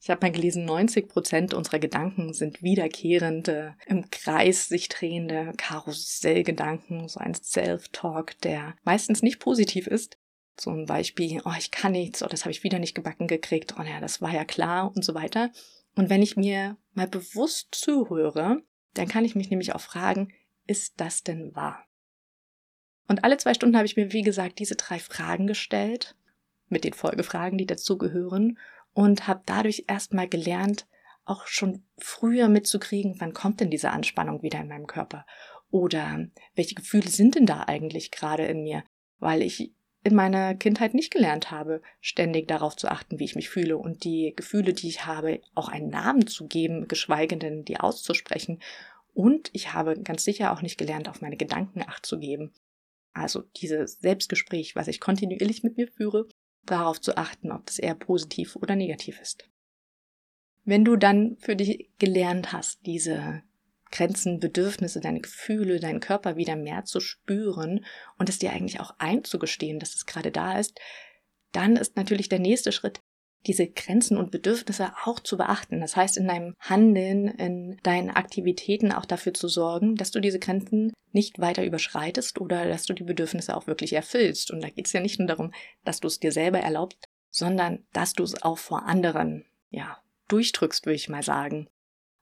Ich 0.00 0.10
habe 0.10 0.26
mal 0.26 0.32
gelesen, 0.32 0.64
90 0.64 1.08
Prozent 1.08 1.54
unserer 1.54 1.78
Gedanken 1.78 2.32
sind 2.32 2.62
wiederkehrende, 2.62 3.76
im 3.86 4.10
Kreis 4.10 4.68
sich 4.68 4.88
drehende 4.88 5.52
Karussellgedanken, 5.56 7.08
so 7.08 7.20
ein 7.20 7.34
Self-Talk, 7.34 8.38
der 8.40 8.74
meistens 8.82 9.22
nicht 9.22 9.38
positiv 9.38 9.86
ist. 9.86 10.18
Zum 10.56 10.86
Beispiel, 10.86 11.40
oh, 11.44 11.52
ich 11.56 11.70
kann 11.70 11.92
nichts, 11.92 12.22
oh, 12.22 12.26
das 12.26 12.42
habe 12.44 12.50
ich 12.50 12.64
wieder 12.64 12.78
nicht 12.78 12.94
gebacken 12.94 13.28
gekriegt, 13.28 13.76
oh 13.78 13.82
ja, 13.82 14.00
das 14.00 14.20
war 14.20 14.32
ja 14.32 14.44
klar 14.44 14.92
und 14.94 15.04
so 15.04 15.14
weiter. 15.14 15.50
Und 15.94 16.10
wenn 16.10 16.22
ich 16.22 16.36
mir 16.36 16.76
mal 16.94 17.06
bewusst 17.08 17.68
zuhöre, 17.70 18.60
dann 18.94 19.08
kann 19.08 19.24
ich 19.24 19.34
mich 19.34 19.50
nämlich 19.50 19.72
auch 19.72 19.80
fragen, 19.80 20.32
ist 20.66 20.94
das 20.96 21.22
denn 21.22 21.54
wahr? 21.54 21.86
Und 23.08 23.24
alle 23.24 23.36
zwei 23.36 23.54
Stunden 23.54 23.76
habe 23.76 23.86
ich 23.86 23.96
mir, 23.96 24.12
wie 24.12 24.22
gesagt, 24.22 24.58
diese 24.58 24.74
drei 24.74 24.98
Fragen 24.98 25.46
gestellt, 25.46 26.16
mit 26.72 26.84
den 26.84 26.92
Folgefragen, 26.92 27.58
die 27.58 27.66
dazugehören, 27.66 28.58
und 28.94 29.26
habe 29.26 29.42
dadurch 29.46 29.84
erstmal 29.88 30.28
gelernt, 30.28 30.86
auch 31.24 31.46
schon 31.46 31.84
früher 31.98 32.48
mitzukriegen, 32.48 33.16
wann 33.18 33.32
kommt 33.32 33.60
denn 33.60 33.70
diese 33.70 33.90
Anspannung 33.90 34.42
wieder 34.42 34.60
in 34.60 34.68
meinem 34.68 34.86
Körper? 34.86 35.24
Oder 35.70 36.26
welche 36.54 36.74
Gefühle 36.74 37.08
sind 37.08 37.36
denn 37.36 37.46
da 37.46 37.64
eigentlich 37.66 38.10
gerade 38.10 38.44
in 38.44 38.62
mir? 38.62 38.84
Weil 39.18 39.40
ich 39.40 39.72
in 40.04 40.14
meiner 40.14 40.54
Kindheit 40.54 40.94
nicht 40.94 41.12
gelernt 41.12 41.50
habe, 41.50 41.80
ständig 42.00 42.48
darauf 42.48 42.76
zu 42.76 42.88
achten, 42.88 43.18
wie 43.18 43.24
ich 43.24 43.36
mich 43.36 43.48
fühle 43.48 43.78
und 43.78 44.04
die 44.04 44.32
Gefühle, 44.34 44.72
die 44.72 44.88
ich 44.88 45.06
habe, 45.06 45.40
auch 45.54 45.68
einen 45.68 45.90
Namen 45.90 46.26
zu 46.26 46.48
geben, 46.48 46.88
geschweige 46.88 47.36
denn 47.36 47.64
die 47.64 47.78
auszusprechen. 47.78 48.60
Und 49.14 49.50
ich 49.52 49.72
habe 49.72 50.00
ganz 50.02 50.24
sicher 50.24 50.52
auch 50.52 50.62
nicht 50.62 50.76
gelernt, 50.76 51.08
auf 51.08 51.20
meine 51.20 51.36
Gedanken 51.36 51.82
acht 51.82 52.04
zu 52.04 52.18
geben. 52.18 52.52
Also 53.12 53.42
dieses 53.56 54.00
Selbstgespräch, 54.00 54.74
was 54.74 54.88
ich 54.88 54.98
kontinuierlich 54.98 55.62
mit 55.62 55.76
mir 55.76 55.86
führe, 55.86 56.26
darauf 56.64 57.00
zu 57.00 57.16
achten, 57.16 57.52
ob 57.52 57.66
das 57.66 57.78
eher 57.78 57.94
positiv 57.94 58.56
oder 58.56 58.76
negativ 58.76 59.20
ist. 59.20 59.48
Wenn 60.64 60.84
du 60.84 60.96
dann 60.96 61.36
für 61.40 61.56
dich 61.56 61.90
gelernt 61.98 62.52
hast, 62.52 62.86
diese 62.86 63.42
Grenzen, 63.90 64.40
Bedürfnisse, 64.40 65.00
deine 65.00 65.20
Gefühle, 65.20 65.80
deinen 65.80 66.00
Körper 66.00 66.36
wieder 66.36 66.56
mehr 66.56 66.84
zu 66.84 67.00
spüren 67.00 67.84
und 68.16 68.28
es 68.28 68.38
dir 68.38 68.52
eigentlich 68.52 68.80
auch 68.80 68.94
einzugestehen, 68.98 69.78
dass 69.78 69.94
es 69.94 70.06
gerade 70.06 70.30
da 70.30 70.58
ist, 70.58 70.80
dann 71.52 71.76
ist 71.76 71.96
natürlich 71.96 72.28
der 72.28 72.38
nächste 72.38 72.72
Schritt, 72.72 73.02
diese 73.46 73.66
Grenzen 73.66 74.16
und 74.16 74.30
Bedürfnisse 74.30 74.92
auch 75.04 75.20
zu 75.20 75.36
beachten. 75.36 75.80
Das 75.80 75.96
heißt, 75.96 76.16
in 76.16 76.28
deinem 76.28 76.54
Handeln, 76.58 77.28
in 77.28 77.78
deinen 77.82 78.10
Aktivitäten 78.10 78.92
auch 78.92 79.04
dafür 79.04 79.34
zu 79.34 79.48
sorgen, 79.48 79.96
dass 79.96 80.10
du 80.10 80.20
diese 80.20 80.38
Grenzen 80.38 80.92
nicht 81.12 81.38
weiter 81.38 81.64
überschreitest 81.64 82.40
oder 82.40 82.66
dass 82.68 82.84
du 82.84 82.94
die 82.94 83.04
Bedürfnisse 83.04 83.56
auch 83.56 83.66
wirklich 83.66 83.92
erfüllst. 83.92 84.50
Und 84.50 84.62
da 84.62 84.68
geht 84.68 84.86
es 84.86 84.92
ja 84.92 85.00
nicht 85.00 85.18
nur 85.18 85.28
darum, 85.28 85.52
dass 85.84 86.00
du 86.00 86.08
es 86.08 86.20
dir 86.20 86.32
selber 86.32 86.60
erlaubst, 86.60 87.04
sondern 87.30 87.84
dass 87.92 88.12
du 88.12 88.22
es 88.22 88.42
auch 88.42 88.58
vor 88.58 88.84
anderen, 88.84 89.44
ja, 89.70 89.98
durchdrückst, 90.28 90.86
würde 90.86 90.96
ich 90.96 91.08
mal 91.08 91.22
sagen. 91.22 91.68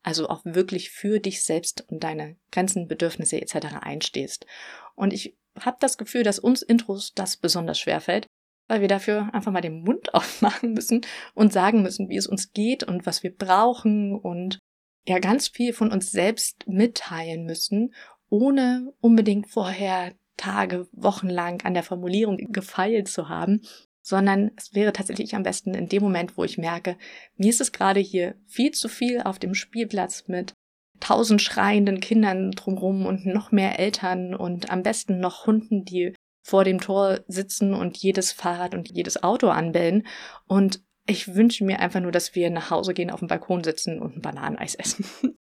Also 0.03 0.29
auch 0.29 0.41
wirklich 0.45 0.91
für 0.91 1.21
dich 1.21 1.43
selbst 1.43 1.85
und 1.89 2.03
deine 2.03 2.37
Grenzen, 2.50 2.89
Bedürfnisse 2.89 3.41
etc. 3.41 3.77
einstehst. 3.83 4.47
Und 4.95 5.12
ich 5.12 5.37
habe 5.59 5.77
das 5.81 5.99
Gefühl, 5.99 6.23
dass 6.23 6.39
uns 6.39 6.62
Intros 6.62 7.12
das 7.15 7.37
besonders 7.37 7.79
schwer 7.79 8.00
fällt, 8.00 8.27
weil 8.71 8.81
wir 8.81 8.89
dafür 8.89 9.29
einfach 9.35 9.50
mal 9.50 9.61
den 9.61 9.83
Mund 9.83 10.15
aufmachen 10.15 10.73
müssen 10.73 11.00
und 11.35 11.53
sagen 11.53 11.83
müssen, 11.83 12.09
wie 12.09 12.17
es 12.17 12.29
uns 12.29 12.53
geht 12.53 12.85
und 12.85 13.05
was 13.05 13.23
wir 13.23 13.37
brauchen 13.37 14.15
und 14.15 14.61
ja 15.07 15.19
ganz 15.19 15.49
viel 15.49 15.73
von 15.73 15.91
uns 15.91 16.12
selbst 16.12 16.69
mitteilen 16.69 17.45
müssen, 17.45 17.93
ohne 18.29 18.93
unbedingt 19.00 19.49
vorher 19.49 20.12
Tage, 20.37 20.87
Wochen 20.93 21.29
lang 21.29 21.65
an 21.65 21.75
der 21.75 21.83
Formulierung 21.83 22.39
gefeilt 22.53 23.09
zu 23.09 23.29
haben, 23.29 23.61
sondern 24.03 24.53
es 24.57 24.73
wäre 24.73 24.93
tatsächlich 24.93 25.35
am 25.35 25.43
besten 25.43 25.75
in 25.75 25.89
dem 25.89 26.03
Moment, 26.03 26.39
wo 26.39 26.45
ich 26.45 26.57
merke, 26.57 26.97
mir 27.37 27.50
ist 27.50 27.61
es 27.61 27.73
gerade 27.73 28.00
hier 28.00 28.37
viel 28.47 28.71
zu 28.71 28.89
viel 28.89 29.21
auf 29.21 29.39
dem 29.39 29.55
Spielplatz 29.55 30.29
mit 30.29 30.55
tausend 31.00 31.43
schreienden 31.43 32.00
Kindern 32.00 32.53
drumherum 32.53 33.05
und 33.05 33.27
noch 33.27 33.50
mehr 33.50 33.81
Eltern 33.81 34.35
und 34.35 34.71
am 34.71 34.83
besten 34.83 35.19
noch 35.19 35.47
Hunden, 35.47 35.85
die 35.85 36.15
vor 36.43 36.65
dem 36.65 36.81
Tor 36.81 37.21
sitzen 37.29 37.75
und 37.75 37.97
jedes 37.99 38.33
Fahrrad 38.33 38.75
und 38.75 38.91
jedes 38.91 39.23
Auto 39.23 39.49
anbellen. 39.49 40.07
Und 40.47 40.83
ich 41.07 41.35
wünsche 41.35 41.65
mir 41.65 41.81
einfach 41.81 42.01
nur, 42.01 42.13
dass 42.13 42.35
wir 42.35 42.51
nach 42.51 42.71
Hause 42.71 42.95
gehen, 42.95 43.11
auf 43.11 43.21
dem 43.21 43.29
Balkon 43.29 43.65
sitzen 43.65 44.01
und 44.01 44.17
ein 44.17 44.23
Bananeneis 44.23 44.75
essen. 44.75 45.05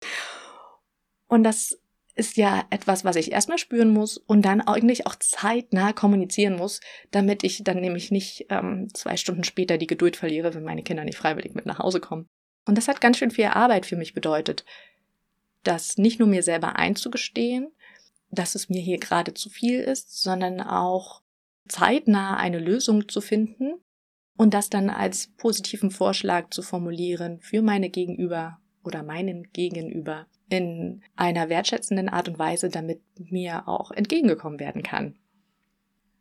Und 1.28 1.44
das 1.44 1.80
ist 2.16 2.36
ja 2.36 2.64
etwas, 2.70 3.04
was 3.04 3.14
ich 3.16 3.30
erstmal 3.30 3.56
spüren 3.56 3.92
muss 3.92 4.18
und 4.18 4.44
dann 4.44 4.60
eigentlich 4.60 5.06
auch 5.06 5.14
zeitnah 5.14 5.92
kommunizieren 5.92 6.56
muss, 6.56 6.80
damit 7.12 7.44
ich 7.44 7.62
dann 7.62 7.80
nämlich 7.80 8.10
nicht 8.10 8.46
ähm, 8.50 8.88
zwei 8.92 9.16
Stunden 9.16 9.44
später 9.44 9.78
die 9.78 9.86
Geduld 9.86 10.16
verliere, 10.16 10.52
wenn 10.52 10.64
meine 10.64 10.82
Kinder 10.82 11.04
nicht 11.04 11.16
freiwillig 11.16 11.54
mit 11.54 11.66
nach 11.66 11.78
Hause 11.78 12.00
kommen. 12.00 12.26
Und 12.66 12.76
das 12.76 12.88
hat 12.88 13.00
ganz 13.00 13.16
schön 13.16 13.30
viel 13.30 13.46
Arbeit 13.46 13.86
für 13.86 13.96
mich 13.96 14.12
bedeutet, 14.12 14.64
das 15.62 15.98
nicht 15.98 16.18
nur 16.18 16.28
mir 16.28 16.42
selber 16.42 16.76
einzugestehen, 16.76 17.72
dass 18.30 18.54
es 18.54 18.68
mir 18.68 18.80
hier 18.80 18.98
gerade 18.98 19.34
zu 19.34 19.50
viel 19.50 19.80
ist, 19.80 20.22
sondern 20.22 20.60
auch 20.60 21.22
zeitnah 21.68 22.36
eine 22.36 22.58
Lösung 22.58 23.08
zu 23.08 23.20
finden 23.20 23.74
und 24.36 24.54
das 24.54 24.70
dann 24.70 24.90
als 24.90 25.28
positiven 25.36 25.90
Vorschlag 25.90 26.50
zu 26.50 26.62
formulieren 26.62 27.40
für 27.40 27.62
meine 27.62 27.90
Gegenüber 27.90 28.58
oder 28.82 29.02
meinen 29.02 29.52
Gegenüber 29.52 30.26
in 30.48 31.02
einer 31.16 31.48
wertschätzenden 31.48 32.08
Art 32.08 32.28
und 32.28 32.38
Weise, 32.38 32.70
damit 32.70 33.02
mir 33.16 33.68
auch 33.68 33.90
entgegengekommen 33.90 34.58
werden 34.58 34.82
kann. 34.82 35.16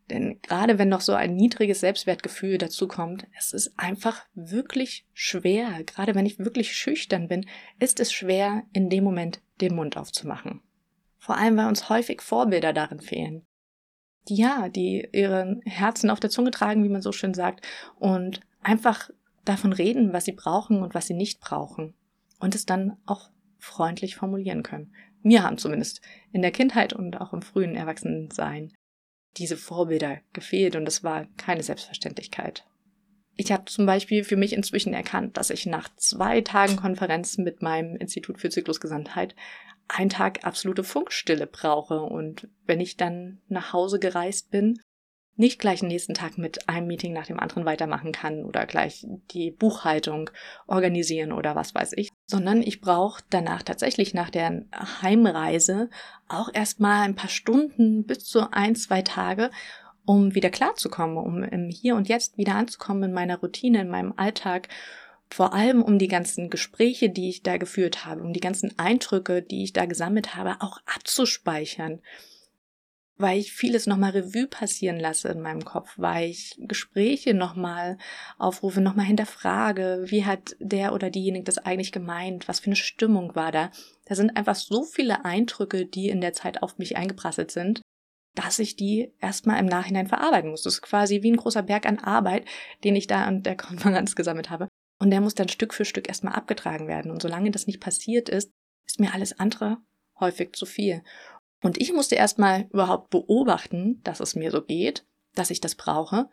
Denn 0.09 0.41
gerade 0.41 0.79
wenn 0.79 0.89
noch 0.89 1.01
so 1.01 1.13
ein 1.13 1.35
niedriges 1.35 1.81
Selbstwertgefühl 1.81 2.57
dazu 2.57 2.87
kommt, 2.87 3.27
es 3.37 3.53
ist 3.53 3.77
einfach 3.77 4.25
wirklich 4.33 5.05
schwer, 5.13 5.83
gerade 5.83 6.15
wenn 6.15 6.25
ich 6.25 6.39
wirklich 6.39 6.75
schüchtern 6.75 7.27
bin, 7.27 7.45
ist 7.79 7.99
es 7.99 8.11
schwer, 8.11 8.63
in 8.73 8.89
dem 8.89 9.03
Moment 9.03 9.41
den 9.61 9.75
Mund 9.75 9.97
aufzumachen. 9.97 10.61
Vor 11.19 11.37
allem, 11.37 11.57
weil 11.57 11.67
uns 11.67 11.89
häufig 11.89 12.21
Vorbilder 12.21 12.73
darin 12.73 13.01
fehlen. 13.01 13.45
Die 14.27 14.35
ja, 14.35 14.69
die 14.69 15.07
ihren 15.11 15.61
Herzen 15.65 16.09
auf 16.09 16.19
der 16.19 16.29
Zunge 16.29 16.51
tragen, 16.51 16.83
wie 16.83 16.89
man 16.89 17.01
so 17.01 17.11
schön 17.11 17.33
sagt, 17.33 17.65
und 17.99 18.41
einfach 18.61 19.09
davon 19.45 19.73
reden, 19.73 20.13
was 20.13 20.25
sie 20.25 20.31
brauchen 20.31 20.81
und 20.81 20.93
was 20.93 21.07
sie 21.07 21.13
nicht 21.13 21.39
brauchen. 21.39 21.93
Und 22.39 22.55
es 22.55 22.65
dann 22.65 22.97
auch 23.05 23.29
freundlich 23.57 24.15
formulieren 24.15 24.63
können. 24.63 24.93
Mir 25.21 25.43
haben 25.43 25.57
zumindest 25.57 26.01
in 26.31 26.41
der 26.41 26.51
Kindheit 26.51 26.93
und 26.93 27.19
auch 27.19 27.33
im 27.33 27.41
frühen 27.41 27.75
Erwachsenensein 27.75 28.71
diese 29.37 29.57
Vorbilder 29.57 30.19
gefehlt 30.33 30.75
und 30.75 30.87
es 30.87 31.03
war 31.03 31.25
keine 31.37 31.63
Selbstverständlichkeit. 31.63 32.65
Ich 33.35 33.51
habe 33.51 33.65
zum 33.65 33.85
Beispiel 33.85 34.23
für 34.23 34.35
mich 34.35 34.53
inzwischen 34.53 34.93
erkannt, 34.93 35.37
dass 35.37 35.49
ich 35.49 35.65
nach 35.65 35.89
zwei 35.95 36.41
Tagen 36.41 36.75
Konferenzen 36.75 37.43
mit 37.43 37.61
meinem 37.61 37.95
Institut 37.95 38.39
für 38.39 38.49
Zyklusgesundheit 38.49 39.35
einen 39.89 40.09
Tag 40.09 40.45
absolute 40.45 40.83
Funkstille 40.83 41.47
brauche. 41.47 42.01
Und 42.01 42.47
wenn 42.65 42.79
ich 42.79 42.95
dann 42.95 43.41
nach 43.47 43.73
Hause 43.73 43.99
gereist 43.99 44.51
bin, 44.51 44.79
nicht 45.39 45.59
gleich 45.59 45.79
den 45.79 45.87
nächsten 45.87 46.13
Tag 46.13 46.37
mit 46.37 46.67
einem 46.67 46.87
Meeting 46.87 47.13
nach 47.13 47.25
dem 47.25 47.39
anderen 47.39 47.63
weitermachen 47.63 48.11
kann 48.11 48.43
oder 48.43 48.65
gleich 48.65 49.07
die 49.31 49.51
Buchhaltung 49.51 50.29
organisieren 50.67 51.31
oder 51.31 51.55
was 51.55 51.73
weiß 51.73 51.93
ich, 51.95 52.09
sondern 52.27 52.61
ich 52.61 52.81
brauche 52.81 53.23
danach 53.29 53.63
tatsächlich 53.63 54.13
nach 54.13 54.29
der 54.29 54.65
Heimreise 55.01 55.89
auch 56.27 56.49
erstmal 56.53 57.03
ein 57.03 57.15
paar 57.15 57.29
Stunden 57.29 58.03
bis 58.03 58.25
zu 58.25 58.51
ein, 58.51 58.75
zwei 58.75 59.01
Tage, 59.01 59.49
um 60.05 60.35
wieder 60.35 60.49
klarzukommen, 60.49 61.15
um 61.15 61.41
im 61.43 61.69
Hier 61.69 61.95
und 61.95 62.09
Jetzt 62.09 62.37
wieder 62.37 62.55
anzukommen 62.55 63.03
in 63.03 63.13
meiner 63.13 63.39
Routine, 63.39 63.79
in 63.79 63.89
meinem 63.89 64.13
Alltag 64.17 64.67
vor 65.31 65.53
allem 65.53 65.81
um 65.83 65.99
die 65.99 66.07
ganzen 66.07 66.49
Gespräche, 66.49 67.09
die 67.09 67.29
ich 67.29 67.43
da 67.43 67.57
geführt 67.57 68.05
habe, 68.05 68.21
um 68.21 68.33
die 68.33 68.39
ganzen 68.39 68.77
Eindrücke, 68.79 69.41
die 69.41 69.63
ich 69.63 69.73
da 69.73 69.85
gesammelt 69.85 70.35
habe, 70.35 70.57
auch 70.59 70.79
abzuspeichern. 70.85 72.01
Weil 73.17 73.37
ich 73.37 73.51
vieles 73.51 73.85
nochmal 73.85 74.11
Revue 74.11 74.47
passieren 74.47 74.97
lasse 74.97 75.27
in 75.27 75.41
meinem 75.41 75.65
Kopf, 75.65 75.93
weil 75.97 76.29
ich 76.29 76.55
Gespräche 76.57 77.33
nochmal 77.33 77.97
aufrufe, 78.37 78.79
nochmal 78.79 79.05
hinterfrage, 79.05 80.05
wie 80.07 80.25
hat 80.25 80.55
der 80.59 80.93
oder 80.93 81.09
diejenige 81.09 81.43
das 81.43 81.57
eigentlich 81.57 81.91
gemeint, 81.91 82.47
was 82.47 82.61
für 82.61 82.67
eine 82.67 82.77
Stimmung 82.77 83.35
war 83.35 83.51
da. 83.51 83.71
Da 84.05 84.15
sind 84.15 84.37
einfach 84.37 84.55
so 84.55 84.83
viele 84.83 85.25
Eindrücke, 85.25 85.85
die 85.85 86.09
in 86.09 86.21
der 86.21 86.33
Zeit 86.33 86.63
auf 86.63 86.77
mich 86.77 86.95
eingeprasselt 86.95 87.51
sind, 87.51 87.81
dass 88.35 88.57
ich 88.57 88.77
die 88.77 89.11
erstmal 89.19 89.59
im 89.59 89.65
Nachhinein 89.65 90.07
verarbeiten 90.07 90.49
muss. 90.49 90.63
Das 90.63 90.75
ist 90.75 90.81
quasi 90.81 91.21
wie 91.21 91.31
ein 91.31 91.37
großer 91.37 91.63
Berg 91.63 91.85
an 91.85 91.99
Arbeit, 91.99 92.45
den 92.85 92.95
ich 92.95 93.05
da 93.07 93.25
an 93.25 93.43
der 93.43 93.57
Konferenz 93.57 94.15
gesammelt 94.15 94.49
habe. 94.49 94.69
Und 94.99 95.11
der 95.11 95.21
muss 95.21 95.33
dann 95.33 95.49
Stück 95.49 95.73
für 95.73 95.85
Stück 95.85 96.07
erstmal 96.07 96.33
abgetragen 96.33 96.87
werden. 96.87 97.09
Und 97.09 97.21
solange 97.21 97.51
das 97.51 97.67
nicht 97.67 97.79
passiert 97.79 98.29
ist, 98.29 98.51
ist 98.85 98.99
mir 98.99 99.13
alles 99.13 99.39
andere 99.39 99.77
häufig 100.19 100.53
zu 100.53 100.65
viel. 100.65 101.03
Und 101.61 101.79
ich 101.79 101.93
musste 101.93 102.15
erstmal 102.15 102.67
überhaupt 102.71 103.09
beobachten, 103.09 104.01
dass 104.03 104.19
es 104.19 104.35
mir 104.35 104.51
so 104.51 104.61
geht, 104.61 105.05
dass 105.35 105.51
ich 105.51 105.61
das 105.61 105.75
brauche. 105.75 106.29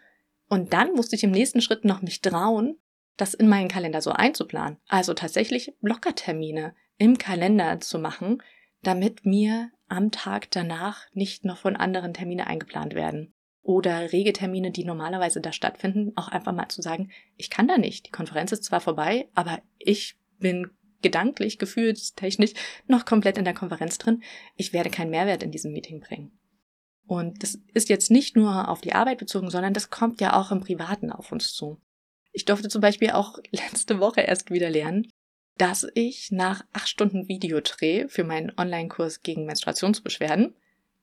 Und 0.48 0.72
dann 0.72 0.92
musste 0.94 1.16
ich 1.16 1.24
im 1.24 1.30
nächsten 1.30 1.60
Schritt 1.60 1.84
noch 1.84 2.02
mich 2.02 2.20
trauen, 2.20 2.78
das 3.16 3.34
in 3.34 3.48
meinen 3.48 3.68
Kalender 3.68 4.02
so 4.02 4.10
einzuplanen. 4.10 4.78
Also 4.88 5.14
tatsächlich 5.14 5.74
Blockertermine 5.80 6.74
im 6.98 7.18
Kalender 7.18 7.80
zu 7.80 7.98
machen, 7.98 8.42
damit 8.82 9.24
mir 9.24 9.70
am 9.88 10.10
Tag 10.10 10.50
danach 10.50 11.04
nicht 11.12 11.44
noch 11.44 11.58
von 11.58 11.76
anderen 11.76 12.14
Termine 12.14 12.46
eingeplant 12.46 12.94
werden 12.94 13.35
oder 13.66 14.12
Regetermine, 14.12 14.70
die 14.70 14.84
normalerweise 14.84 15.40
da 15.40 15.52
stattfinden, 15.52 16.12
auch 16.14 16.28
einfach 16.28 16.52
mal 16.52 16.68
zu 16.68 16.82
sagen, 16.82 17.10
ich 17.36 17.50
kann 17.50 17.66
da 17.66 17.78
nicht. 17.78 18.06
Die 18.06 18.12
Konferenz 18.12 18.52
ist 18.52 18.62
zwar 18.62 18.80
vorbei, 18.80 19.28
aber 19.34 19.60
ich 19.78 20.16
bin 20.38 20.70
gedanklich, 21.02 21.58
gefühlstechnisch 21.58 22.52
noch 22.86 23.04
komplett 23.04 23.38
in 23.38 23.44
der 23.44 23.54
Konferenz 23.54 23.98
drin. 23.98 24.22
Ich 24.54 24.72
werde 24.72 24.88
keinen 24.88 25.10
Mehrwert 25.10 25.42
in 25.42 25.50
diesem 25.50 25.72
Meeting 25.72 26.00
bringen. 26.00 26.38
Und 27.08 27.42
das 27.42 27.58
ist 27.74 27.88
jetzt 27.88 28.08
nicht 28.08 28.36
nur 28.36 28.68
auf 28.68 28.82
die 28.82 28.92
Arbeit 28.92 29.18
bezogen, 29.18 29.50
sondern 29.50 29.74
das 29.74 29.90
kommt 29.90 30.20
ja 30.20 30.40
auch 30.40 30.52
im 30.52 30.60
Privaten 30.60 31.10
auf 31.10 31.32
uns 31.32 31.52
zu. 31.52 31.80
Ich 32.32 32.44
durfte 32.44 32.68
zum 32.68 32.80
Beispiel 32.80 33.10
auch 33.10 33.38
letzte 33.50 33.98
Woche 33.98 34.20
erst 34.20 34.52
wieder 34.52 34.70
lernen, 34.70 35.08
dass 35.58 35.88
ich 35.94 36.30
nach 36.30 36.64
acht 36.72 36.88
Stunden 36.88 37.26
Videodreh 37.26 38.06
für 38.06 38.22
meinen 38.22 38.52
Online-Kurs 38.56 39.22
gegen 39.22 39.44
Menstruationsbeschwerden 39.44 40.54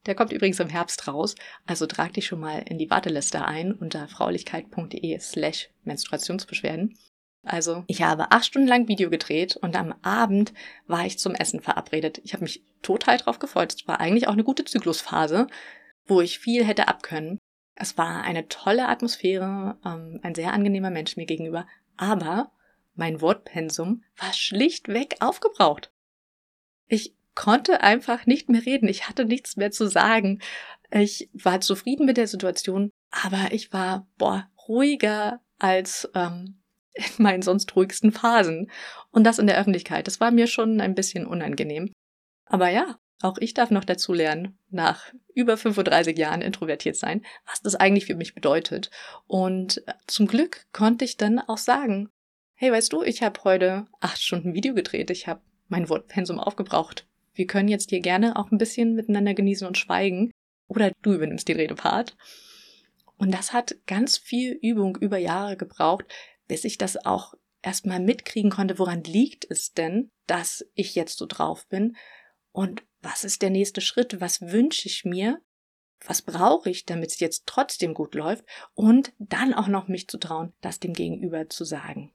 der 0.05 0.15
kommt 0.15 0.31
übrigens 0.31 0.59
im 0.59 0.69
Herbst 0.69 1.07
raus, 1.07 1.35
also 1.65 1.85
trag 1.85 2.13
dich 2.13 2.25
schon 2.25 2.39
mal 2.39 2.59
in 2.59 2.77
die 2.77 2.89
Warteliste 2.89 3.45
ein 3.45 3.73
unter 3.73 4.07
fraulichkeit.de 4.07 5.19
slash 5.19 5.69
Menstruationsbeschwerden. 5.83 6.97
Also, 7.45 7.83
ich 7.87 8.01
habe 8.01 8.31
acht 8.31 8.45
Stunden 8.45 8.69
lang 8.69 8.87
Video 8.87 9.09
gedreht 9.09 9.57
und 9.57 9.75
am 9.75 9.93
Abend 10.01 10.53
war 10.87 11.05
ich 11.05 11.19
zum 11.19 11.35
Essen 11.35 11.59
verabredet. 11.59 12.21
Ich 12.23 12.33
habe 12.33 12.43
mich 12.43 12.63
total 12.81 13.17
drauf 13.17 13.39
gefreut. 13.39 13.73
Es 13.73 13.87
war 13.87 13.99
eigentlich 13.99 14.27
auch 14.27 14.33
eine 14.33 14.45
gute 14.45 14.63
Zyklusphase, 14.63 15.47
wo 16.05 16.21
ich 16.21 16.39
viel 16.39 16.65
hätte 16.65 16.87
abkönnen. 16.87 17.39
Es 17.75 17.97
war 17.97 18.23
eine 18.23 18.47
tolle 18.47 18.87
Atmosphäre, 18.87 19.77
ähm, 19.85 20.19
ein 20.23 20.35
sehr 20.35 20.53
angenehmer 20.53 20.89
Mensch 20.89 21.17
mir 21.17 21.25
gegenüber, 21.25 21.67
aber 21.97 22.51
mein 22.95 23.19
Wortpensum 23.19 24.03
war 24.17 24.31
schlichtweg 24.33 25.15
aufgebraucht. 25.19 25.91
Ich 26.87 27.15
konnte 27.35 27.81
einfach 27.81 28.25
nicht 28.25 28.49
mehr 28.49 28.65
reden. 28.65 28.87
Ich 28.87 29.07
hatte 29.09 29.25
nichts 29.25 29.57
mehr 29.57 29.71
zu 29.71 29.87
sagen. 29.87 30.39
Ich 30.91 31.29
war 31.33 31.61
zufrieden 31.61 32.05
mit 32.05 32.17
der 32.17 32.27
Situation, 32.27 32.91
aber 33.11 33.51
ich 33.51 33.73
war, 33.73 34.07
boah, 34.17 34.47
ruhiger 34.67 35.41
als 35.59 36.09
ähm, 36.13 36.61
in 36.93 37.23
meinen 37.23 37.41
sonst 37.41 37.75
ruhigsten 37.75 38.11
Phasen. 38.11 38.69
Und 39.11 39.23
das 39.23 39.39
in 39.39 39.47
der 39.47 39.59
Öffentlichkeit. 39.59 40.07
Das 40.07 40.19
war 40.19 40.31
mir 40.31 40.47
schon 40.47 40.81
ein 40.81 40.95
bisschen 40.95 41.25
unangenehm. 41.25 41.91
Aber 42.45 42.69
ja, 42.69 42.97
auch 43.21 43.37
ich 43.39 43.53
darf 43.53 43.71
noch 43.71 43.85
dazu 43.85 44.13
lernen, 44.13 44.59
nach 44.69 45.13
über 45.33 45.55
35 45.57 46.17
Jahren 46.17 46.41
introvertiert 46.41 46.97
sein, 46.97 47.25
was 47.45 47.61
das 47.61 47.75
eigentlich 47.75 48.05
für 48.05 48.15
mich 48.15 48.35
bedeutet. 48.35 48.91
Und 49.27 49.81
zum 50.07 50.27
Glück 50.27 50.65
konnte 50.73 51.05
ich 51.05 51.17
dann 51.17 51.39
auch 51.39 51.57
sagen, 51.57 52.09
hey, 52.55 52.71
weißt 52.71 52.91
du, 52.91 53.01
ich 53.01 53.23
habe 53.23 53.43
heute 53.43 53.87
acht 54.01 54.21
Stunden 54.21 54.53
Video 54.53 54.73
gedreht, 54.73 55.09
ich 55.09 55.27
habe 55.27 55.41
mein 55.69 55.89
Wortpensum 55.89 56.39
aufgebraucht. 56.39 57.07
Wir 57.33 57.47
können 57.47 57.67
jetzt 57.67 57.89
hier 57.89 57.99
gerne 57.99 58.35
auch 58.35 58.51
ein 58.51 58.57
bisschen 58.57 58.93
miteinander 58.93 59.33
genießen 59.33 59.67
und 59.67 59.77
schweigen. 59.77 60.31
Oder 60.67 60.91
du 61.01 61.13
übernimmst 61.13 61.47
den 61.47 61.57
Redepart. 61.57 62.15
Und 63.17 63.33
das 63.33 63.53
hat 63.53 63.75
ganz 63.85 64.17
viel 64.17 64.51
Übung 64.61 64.97
über 64.97 65.17
Jahre 65.17 65.57
gebraucht, 65.57 66.05
bis 66.47 66.63
ich 66.63 66.77
das 66.77 67.05
auch 67.05 67.33
erstmal 67.61 67.99
mitkriegen 67.99 68.51
konnte, 68.51 68.77
woran 68.79 69.03
liegt 69.03 69.49
es 69.49 69.73
denn, 69.73 70.11
dass 70.27 70.65
ich 70.73 70.95
jetzt 70.95 71.17
so 71.17 71.25
drauf 71.25 71.67
bin 71.67 71.95
und 72.51 72.83
was 73.01 73.23
ist 73.23 73.41
der 73.41 73.49
nächste 73.49 73.81
Schritt, 73.81 74.21
was 74.21 74.41
wünsche 74.41 74.87
ich 74.87 75.05
mir, 75.05 75.41
was 76.05 76.21
brauche 76.21 76.69
ich, 76.69 76.85
damit 76.85 77.11
es 77.11 77.19
jetzt 77.19 77.43
trotzdem 77.45 77.93
gut 77.93 78.15
läuft 78.15 78.45
und 78.73 79.13
dann 79.19 79.53
auch 79.53 79.67
noch 79.67 79.87
mich 79.87 80.07
zu 80.07 80.17
trauen, 80.17 80.53
das 80.61 80.79
dem 80.79 80.93
Gegenüber 80.93 81.49
zu 81.49 81.65
sagen. 81.65 82.13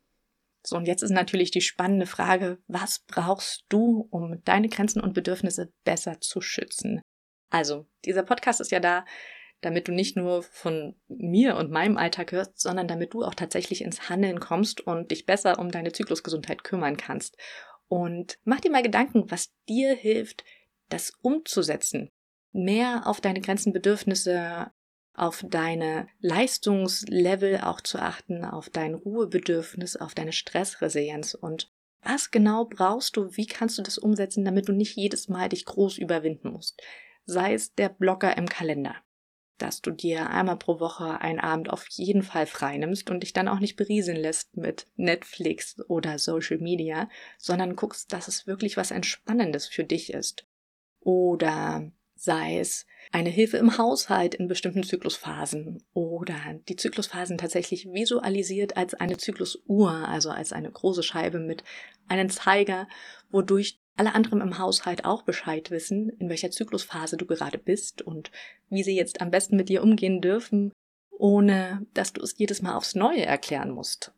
So, 0.69 0.77
und 0.77 0.87
jetzt 0.87 1.03
ist 1.03 1.13
natürlich 1.13 1.51
die 1.51 1.63
spannende 1.63 2.05
Frage, 2.05 2.59
was 2.67 2.99
brauchst 3.07 3.65
du, 3.71 4.07
um 4.11 4.43
deine 4.45 4.69
Grenzen 4.69 5.01
und 5.01 5.15
Bedürfnisse 5.15 5.73
besser 5.83 6.21
zu 6.21 6.43
schützen? 6.43 7.01
Also, 7.49 7.87
dieser 8.05 8.23
Podcast 8.23 8.61
ist 8.61 8.71
ja 8.71 8.79
da, 8.79 9.07
damit 9.63 9.89
du 9.89 9.93
nicht 9.93 10.15
nur 10.15 10.43
von 10.43 10.95
mir 11.09 11.57
und 11.57 11.71
meinem 11.71 11.97
Alltag 11.97 12.33
hörst, 12.33 12.61
sondern 12.61 12.87
damit 12.87 13.15
du 13.15 13.25
auch 13.25 13.35
tatsächlich 13.35 13.81
ins 13.81 14.11
Handeln 14.11 14.41
kommst 14.41 14.83
und 14.83 15.11
dich 15.11 15.25
besser 15.25 15.59
um 15.59 15.71
deine 15.71 15.93
Zyklusgesundheit 15.93 16.65
kümmern 16.65 16.99
kannst. 16.99 17.39
Und 17.89 18.39
mach 18.45 18.61
dir 18.61 18.71
mal 18.71 18.83
Gedanken, 18.83 19.31
was 19.31 19.55
dir 19.71 19.95
hilft, 19.95 20.45
das 20.91 21.15
umzusetzen. 21.23 22.11
Mehr 22.53 23.07
auf 23.07 23.23
deine 23.23 23.41
Grenzen, 23.41 23.73
Bedürfnisse, 23.73 24.71
auf 25.19 25.45
deine 25.49 26.09
Leistungslevel 26.21 27.61
auch 27.63 27.81
zu 27.81 27.99
achten, 27.99 28.45
auf 28.45 28.71
dein 28.71 28.95
Ruhebedürfnis, 28.95 29.97
auf 29.97 30.15
deine 30.15 30.33
Stressresilienz 30.33 31.35
und 31.35 31.71
was 32.03 32.31
genau 32.31 32.65
brauchst 32.65 33.17
du, 33.17 33.37
wie 33.37 33.47
kannst 33.47 33.77
du 33.79 33.83
das 33.83 33.99
umsetzen, 33.99 34.45
damit 34.45 34.69
du 34.69 34.73
nicht 34.73 34.97
jedes 34.97 35.29
Mal 35.29 35.49
dich 35.49 35.65
groß 35.65 35.99
überwinden 35.99 36.53
musst. 36.53 36.81
Sei 37.25 37.55
es 37.55 37.75
der 37.75 37.89
Blocker 37.89 38.37
im 38.37 38.49
Kalender, 38.49 38.95
dass 39.59 39.83
du 39.83 39.91
dir 39.91 40.31
einmal 40.31 40.57
pro 40.57 40.81
Woche 40.81 41.21
einen 41.21 41.41
Abend 41.41 41.71
auf 41.71 41.87
jeden 41.89 42.23
Fall 42.23 42.47
freinimmst 42.47 43.11
und 43.11 43.21
dich 43.25 43.33
dann 43.33 43.49
auch 43.49 43.59
nicht 43.59 43.77
berieseln 43.77 44.17
lässt 44.17 44.57
mit 44.57 44.87
Netflix 44.95 45.77
oder 45.89 46.19
Social 46.19 46.59
Media, 46.59 47.11
sondern 47.37 47.77
guckst, 47.77 48.13
dass 48.13 48.29
es 48.29 48.47
wirklich 48.47 48.77
was 48.77 48.93
Entspannendes 48.93 49.67
für 49.67 49.85
dich 49.85 50.13
ist. 50.13 50.47
Oder 51.01 51.91
sei 52.21 52.59
es 52.59 52.85
eine 53.13 53.31
Hilfe 53.31 53.57
im 53.57 53.79
Haushalt 53.79 54.35
in 54.35 54.49
bestimmten 54.49 54.83
Zyklusphasen 54.83 55.83
oder 55.95 56.37
die 56.69 56.77
Zyklusphasen 56.77 57.39
tatsächlich 57.39 57.87
visualisiert 57.87 58.77
als 58.77 58.95
eine 58.95 59.17
Zyklusuhr, 59.17 59.91
also 59.91 60.31
als 60.31 60.53
eine 60.53 60.71
große 60.71 61.03
Scheibe 61.03 61.39
mit 61.39 61.65
einem 62.09 62.29
Zeiger, 62.29 62.89
wodurch 63.31 63.81
alle 63.97 64.15
anderen 64.15 64.41
im 64.41 64.59
Haushalt 64.59 65.05
auch 65.05 65.23
Bescheid 65.23 65.71
wissen, 65.71 66.11
in 66.19 66.29
welcher 66.29 66.51
Zyklusphase 66.51 67.17
du 67.17 67.27
gerade 67.27 67.59
bist 67.59 68.03
und 68.03 68.31
wie 68.69 68.83
sie 68.83 68.97
jetzt 68.97 69.21
am 69.21 69.31
besten 69.31 69.57
mit 69.57 69.69
dir 69.69 69.83
umgehen 69.83 70.21
dürfen, 70.21 70.73
ohne 71.11 71.87
dass 71.95 72.13
du 72.13 72.23
es 72.23 72.37
jedes 72.37 72.63
Mal 72.63 72.77
aufs 72.77 72.95
Neue 72.95 73.25
erklären 73.25 73.71
musst. 73.71 74.13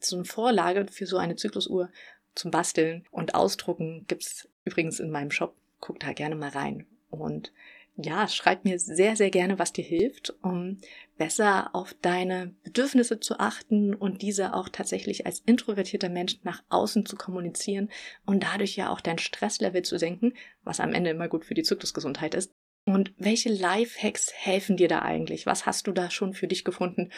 So 0.00 0.16
eine 0.16 0.24
Vorlage 0.24 0.86
für 0.90 1.06
so 1.06 1.16
eine 1.16 1.36
Zyklusuhr 1.36 1.90
zum 2.34 2.50
Basteln 2.50 3.04
und 3.10 3.34
Ausdrucken 3.34 4.04
gibt's 4.06 4.48
übrigens 4.64 5.00
in 5.00 5.10
meinem 5.10 5.30
Shop. 5.30 5.56
Guck 5.80 6.00
da 6.00 6.12
gerne 6.12 6.36
mal 6.36 6.50
rein. 6.50 6.86
Und 7.10 7.52
ja, 7.96 8.28
schreib 8.28 8.64
mir 8.64 8.78
sehr, 8.78 9.16
sehr 9.16 9.30
gerne, 9.30 9.58
was 9.58 9.72
dir 9.72 9.84
hilft, 9.84 10.34
um 10.42 10.78
besser 11.16 11.74
auf 11.74 11.94
deine 12.02 12.54
Bedürfnisse 12.62 13.20
zu 13.20 13.40
achten 13.40 13.94
und 13.94 14.20
diese 14.20 14.52
auch 14.52 14.68
tatsächlich 14.68 15.24
als 15.24 15.40
introvertierter 15.40 16.10
Mensch 16.10 16.36
nach 16.42 16.62
außen 16.68 17.06
zu 17.06 17.16
kommunizieren 17.16 17.90
und 18.26 18.42
dadurch 18.42 18.76
ja 18.76 18.90
auch 18.90 19.00
dein 19.00 19.18
Stresslevel 19.18 19.82
zu 19.82 19.98
senken, 19.98 20.34
was 20.62 20.80
am 20.80 20.92
Ende 20.92 21.10
immer 21.10 21.28
gut 21.28 21.46
für 21.46 21.54
die 21.54 21.62
Zyklusgesundheit 21.62 22.34
ist. 22.34 22.52
Und 22.84 23.14
welche 23.16 23.48
Lifehacks 23.48 24.32
helfen 24.32 24.76
dir 24.76 24.88
da 24.88 25.00
eigentlich? 25.00 25.46
Was 25.46 25.64
hast 25.64 25.86
du 25.86 25.92
da 25.92 26.10
schon 26.10 26.34
für 26.34 26.46
dich 26.46 26.64
gefunden? 26.64 27.10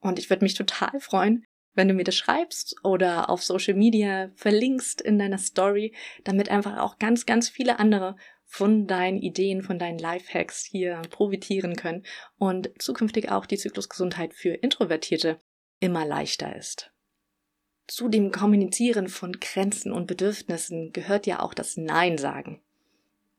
Und 0.00 0.18
ich 0.18 0.28
würde 0.28 0.44
mich 0.44 0.54
total 0.54 1.00
freuen, 1.00 1.44
wenn 1.74 1.88
du 1.88 1.94
mir 1.94 2.04
das 2.04 2.14
schreibst 2.14 2.76
oder 2.84 3.28
auf 3.30 3.42
Social 3.42 3.74
Media 3.74 4.30
verlinkst 4.34 5.00
in 5.00 5.18
deiner 5.18 5.38
Story, 5.38 5.94
damit 6.24 6.48
einfach 6.48 6.78
auch 6.78 6.98
ganz, 6.98 7.26
ganz 7.26 7.48
viele 7.48 7.78
andere 7.78 8.16
von 8.46 8.86
deinen 8.86 9.18
Ideen, 9.18 9.62
von 9.62 9.78
deinen 9.78 9.98
Lifehacks 9.98 10.64
hier 10.64 11.02
profitieren 11.10 11.76
können 11.76 12.04
und 12.38 12.70
zukünftig 12.78 13.30
auch 13.30 13.44
die 13.44 13.58
Zyklusgesundheit 13.58 14.32
für 14.32 14.54
Introvertierte 14.54 15.40
immer 15.80 16.06
leichter 16.06 16.56
ist. 16.56 16.92
Zu 17.86 18.08
dem 18.08 18.32
Kommunizieren 18.32 19.08
von 19.08 19.32
Grenzen 19.32 19.92
und 19.92 20.06
Bedürfnissen 20.06 20.92
gehört 20.92 21.26
ja 21.26 21.40
auch 21.40 21.54
das 21.54 21.76
Nein 21.76 22.18
sagen. 22.18 22.62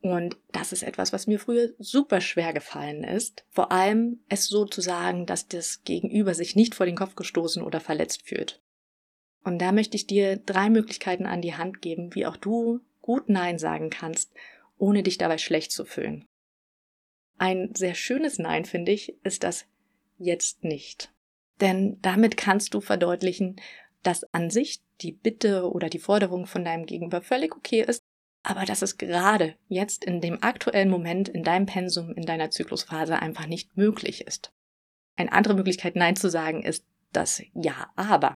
Und 0.00 0.36
das 0.52 0.72
ist 0.72 0.84
etwas, 0.84 1.12
was 1.12 1.26
mir 1.26 1.40
früher 1.40 1.70
super 1.78 2.20
schwer 2.20 2.52
gefallen 2.52 3.02
ist. 3.02 3.44
Vor 3.50 3.72
allem 3.72 4.20
es 4.28 4.46
so 4.46 4.64
zu 4.64 4.80
sagen, 4.80 5.26
dass 5.26 5.48
das 5.48 5.82
Gegenüber 5.82 6.34
sich 6.34 6.54
nicht 6.54 6.74
vor 6.74 6.86
den 6.86 6.96
Kopf 6.96 7.16
gestoßen 7.16 7.62
oder 7.62 7.80
verletzt 7.80 8.22
fühlt. 8.22 8.62
Und 9.42 9.58
da 9.58 9.72
möchte 9.72 9.96
ich 9.96 10.06
dir 10.06 10.36
drei 10.36 10.70
Möglichkeiten 10.70 11.26
an 11.26 11.42
die 11.42 11.56
Hand 11.56 11.82
geben, 11.82 12.14
wie 12.14 12.26
auch 12.26 12.36
du 12.36 12.80
gut 13.00 13.28
Nein 13.28 13.58
sagen 13.58 13.90
kannst 13.90 14.32
ohne 14.78 15.02
dich 15.02 15.18
dabei 15.18 15.38
schlecht 15.38 15.72
zu 15.72 15.84
fühlen. 15.84 16.24
Ein 17.38 17.74
sehr 17.74 17.94
schönes 17.94 18.38
Nein, 18.38 18.64
finde 18.64 18.92
ich, 18.92 19.14
ist 19.24 19.44
das 19.44 19.66
jetzt 20.18 20.64
nicht. 20.64 21.12
Denn 21.60 22.00
damit 22.02 22.36
kannst 22.36 22.74
du 22.74 22.80
verdeutlichen, 22.80 23.60
dass 24.02 24.24
an 24.32 24.50
sich 24.50 24.80
die 25.00 25.12
Bitte 25.12 25.70
oder 25.70 25.88
die 25.88 25.98
Forderung 25.98 26.46
von 26.46 26.64
deinem 26.64 26.86
Gegenüber 26.86 27.20
völlig 27.20 27.54
okay 27.56 27.82
ist, 27.82 28.02
aber 28.42 28.64
dass 28.64 28.82
es 28.82 28.96
gerade 28.96 29.56
jetzt 29.68 30.04
in 30.04 30.20
dem 30.20 30.42
aktuellen 30.42 30.90
Moment 30.90 31.28
in 31.28 31.42
deinem 31.42 31.66
Pensum, 31.66 32.12
in 32.14 32.24
deiner 32.24 32.50
Zyklusphase 32.50 33.20
einfach 33.20 33.46
nicht 33.46 33.76
möglich 33.76 34.26
ist. 34.26 34.50
Eine 35.16 35.32
andere 35.32 35.54
Möglichkeit, 35.54 35.96
Nein 35.96 36.16
zu 36.16 36.30
sagen, 36.30 36.62
ist 36.62 36.84
das 37.12 37.42
Ja, 37.54 37.92
aber. 37.96 38.34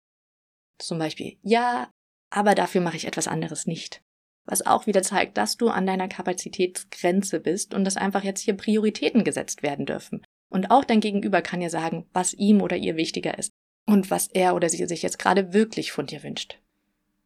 Zum 0.78 0.98
Beispiel, 0.98 1.36
ja, 1.42 1.90
aber 2.30 2.54
dafür 2.54 2.80
mache 2.80 2.96
ich 2.96 3.06
etwas 3.06 3.28
anderes 3.28 3.66
nicht 3.66 4.02
was 4.50 4.66
auch 4.66 4.86
wieder 4.86 5.02
zeigt, 5.02 5.36
dass 5.36 5.56
du 5.56 5.68
an 5.68 5.86
deiner 5.86 6.08
Kapazitätsgrenze 6.08 7.40
bist 7.40 7.74
und 7.74 7.84
dass 7.84 7.96
einfach 7.96 8.24
jetzt 8.24 8.40
hier 8.40 8.54
Prioritäten 8.54 9.24
gesetzt 9.24 9.62
werden 9.62 9.86
dürfen. 9.86 10.22
Und 10.48 10.70
auch 10.70 10.84
dein 10.84 11.00
Gegenüber 11.00 11.42
kann 11.42 11.60
dir 11.60 11.70
sagen, 11.70 12.06
was 12.12 12.34
ihm 12.34 12.60
oder 12.60 12.76
ihr 12.76 12.96
wichtiger 12.96 13.38
ist 13.38 13.52
und 13.86 14.10
was 14.10 14.28
er 14.28 14.54
oder 14.54 14.68
sie 14.68 14.84
sich 14.86 15.02
jetzt 15.02 15.18
gerade 15.18 15.52
wirklich 15.52 15.92
von 15.92 16.06
dir 16.06 16.22
wünscht. 16.22 16.58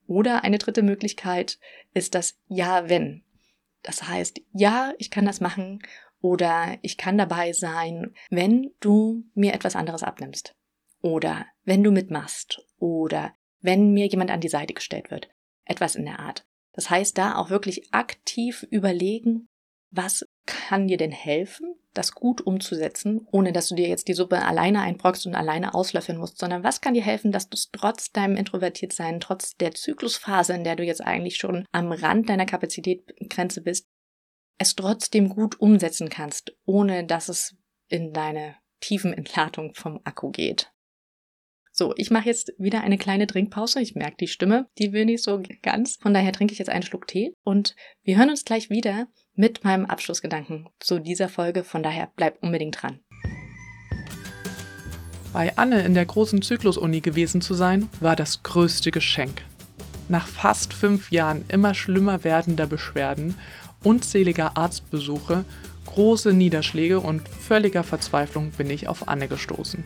Oder 0.07 0.45
eine 0.45 0.59
dritte 0.59 0.83
Möglichkeit 0.83 1.59
ist 1.95 2.15
das 2.15 2.37
Ja, 2.47 2.89
wenn. 2.89 3.23
Das 3.83 4.07
heißt, 4.09 4.41
ja, 4.53 4.93
ich 4.99 5.11
kann 5.11 5.25
das 5.25 5.41
machen 5.41 5.81
oder 6.21 6.79
ich 6.83 6.97
kann 6.97 7.19
dabei 7.19 7.53
sein, 7.53 8.15
wenn 8.31 8.71
du 8.81 9.25
mir 9.35 9.55
etwas 9.55 9.77
anderes 9.77 10.03
abnimmst. 10.03 10.55
Oder 11.01 11.47
wenn 11.65 11.83
du 11.83 11.91
mitmachst. 11.91 12.63
Oder 12.79 13.35
wenn 13.61 13.93
mir 13.93 14.07
jemand 14.07 14.31
an 14.31 14.41
die 14.41 14.49
Seite 14.49 14.75
gestellt 14.75 15.11
wird. 15.11 15.29
Etwas 15.67 15.97
in 15.97 16.05
der 16.05 16.19
Art. 16.19 16.47
Das 16.75 16.91
heißt, 16.91 17.17
da 17.17 17.37
auch 17.37 17.51
wirklich 17.51 17.93
aktiv 17.93 18.67
überlegen, 18.71 19.49
was 19.91 20.27
kann 20.45 20.89
dir 20.89 20.97
denn 20.97 21.13
helfen, 21.13 21.75
das 21.95 22.13
gut 22.13 22.41
umzusetzen, 22.41 23.27
ohne 23.31 23.53
dass 23.53 23.69
du 23.69 23.77
dir 23.77 23.89
jetzt 23.89 24.09
die 24.09 24.15
Suppe 24.15 24.45
alleine 24.45 24.81
einbrockst 24.81 25.27
und 25.27 25.37
alleine 25.37 25.75
auslöffeln 25.75 26.19
musst, 26.19 26.39
sondern 26.39 26.65
was 26.65 26.81
kann 26.81 26.95
dir 26.95 27.05
helfen, 27.05 27.31
dass 27.31 27.49
du 27.49 27.55
es 27.55 27.71
trotz 27.71 28.11
deinem 28.11 28.37
Introvertiertsein, 28.37 29.21
trotz 29.21 29.57
der 29.57 29.73
Zyklusphase, 29.73 30.55
in 30.55 30.65
der 30.65 30.75
du 30.75 30.83
jetzt 30.83 31.01
eigentlich 31.01 31.37
schon 31.37 31.65
am 31.71 31.93
Rand 31.93 32.29
deiner 32.29 32.47
Kapazitätsgrenze 32.47 33.63
bist, 33.63 33.87
es 34.59 34.75
trotzdem 34.75 35.29
gut 35.29 35.61
umsetzen 35.61 36.09
kannst, 36.09 36.57
ohne 36.65 37.05
dass 37.05 37.29
es 37.29 37.57
in 37.89 38.13
deine 38.13 38.57
tiefen 38.81 39.13
Entladung 39.13 39.75
vom 39.75 40.01
Akku 40.05 40.31
geht. 40.31 40.74
So, 41.77 41.93
ich 41.97 42.13
mache 42.13 42.27
jetzt 42.27 42.53
wieder 42.57 42.83
eine 42.83 42.99
kleine 42.99 43.27
Trinkpause. 43.27 43.81
Ich 43.81 43.97
merke 43.97 44.17
die 44.21 44.29
Stimme, 44.29 44.69
die 44.79 44.93
will 44.93 45.07
nicht 45.07 45.25
so 45.25 45.43
ganz. 45.61 45.97
Von 46.01 46.15
daher 46.15 46.31
trinke 46.31 46.53
ich 46.53 46.61
jetzt 46.61 46.69
einen 46.69 46.85
Schluck 46.85 47.09
Tee 47.09 47.35
und 47.43 47.75
wir 48.05 48.17
hören 48.17 48.31
uns 48.31 48.45
gleich 48.45 48.71
wieder 48.71 49.09
mit 49.35 49.65
meinem 49.65 49.85
Abschlussgedanken 49.85 50.69
zu 50.79 51.01
dieser 51.01 51.29
Folge. 51.29 51.65
Von 51.65 51.83
daher 51.83 52.13
bleib 52.15 52.41
unbedingt 52.45 52.81
dran. 52.81 53.01
Bei 55.33 55.59
Anne 55.59 55.83
in 55.83 55.95
der 55.95 56.07
großen 56.07 56.43
Zyklusuni 56.43 57.01
gewesen 57.01 57.41
zu 57.41 57.55
sein, 57.55 57.89
war 57.99 58.15
das 58.15 58.45
größte 58.45 58.93
Geschenk. 58.93 59.43
Nach 60.09 60.29
fast 60.29 60.73
fünf 60.73 61.11
Jahren 61.11 61.45
immer 61.49 61.75
schlimmer 61.75 62.23
werdender 62.23 62.69
Beschwerden, 62.69 63.35
unzähliger 63.83 64.57
Arztbesuche, 64.57 65.45
große 65.87 66.35
Niederschläge 66.35 67.01
und 67.01 67.29
völliger 67.29 67.83
Verzweiflung 67.83 68.53
bin 68.53 68.71
ich 68.71 68.87
auf 68.87 69.09
Anne 69.09 69.27
gestoßen. 69.27 69.83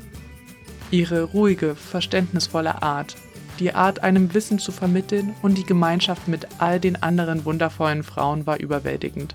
Ihre 0.90 1.22
ruhige, 1.22 1.74
verständnisvolle 1.74 2.82
Art, 2.82 3.16
Die 3.60 3.74
Art, 3.74 4.04
einem 4.04 4.34
Wissen 4.34 4.60
zu 4.60 4.70
vermitteln 4.70 5.34
und 5.42 5.58
die 5.58 5.64
Gemeinschaft 5.64 6.28
mit 6.28 6.46
all 6.58 6.78
den 6.78 7.02
anderen 7.02 7.44
wundervollen 7.44 8.04
Frauen 8.04 8.46
war 8.46 8.60
überwältigend. 8.60 9.34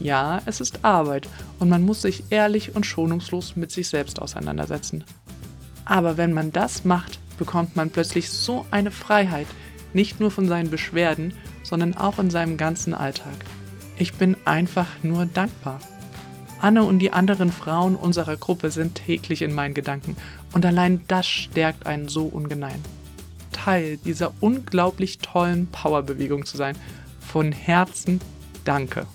Ja, 0.00 0.40
es 0.46 0.60
ist 0.60 0.84
Arbeit 0.84 1.28
und 1.58 1.68
man 1.68 1.82
muss 1.82 2.02
sich 2.02 2.24
ehrlich 2.30 2.74
und 2.74 2.86
schonungslos 2.86 3.54
mit 3.54 3.70
sich 3.70 3.88
selbst 3.88 4.20
auseinandersetzen. 4.20 5.04
Aber 5.84 6.16
wenn 6.16 6.32
man 6.32 6.52
das 6.52 6.84
macht, 6.84 7.18
bekommt 7.38 7.76
man 7.76 7.90
plötzlich 7.90 8.30
so 8.30 8.64
eine 8.70 8.90
Freiheit, 8.90 9.46
nicht 9.92 10.20
nur 10.20 10.30
von 10.30 10.48
seinen 10.48 10.70
Beschwerden, 10.70 11.34
sondern 11.62 11.96
auch 11.96 12.18
in 12.18 12.30
seinem 12.30 12.56
ganzen 12.56 12.94
Alltag. 12.94 13.34
Ich 13.96 14.14
bin 14.14 14.36
einfach 14.44 14.88
nur 15.02 15.26
dankbar. 15.26 15.80
Anne 16.64 16.84
und 16.84 16.98
die 17.00 17.12
anderen 17.12 17.52
Frauen 17.52 17.94
unserer 17.94 18.38
Gruppe 18.38 18.70
sind 18.70 18.94
täglich 18.94 19.42
in 19.42 19.52
meinen 19.52 19.74
Gedanken 19.74 20.16
und 20.54 20.64
allein 20.64 21.02
das 21.08 21.26
stärkt 21.26 21.84
einen 21.84 22.08
so 22.08 22.24
ungemein. 22.24 22.82
Teil 23.52 23.98
dieser 23.98 24.32
unglaublich 24.40 25.18
tollen 25.18 25.66
Powerbewegung 25.66 26.46
zu 26.46 26.56
sein. 26.56 26.74
Von 27.20 27.52
Herzen 27.52 28.18
danke. 28.64 29.06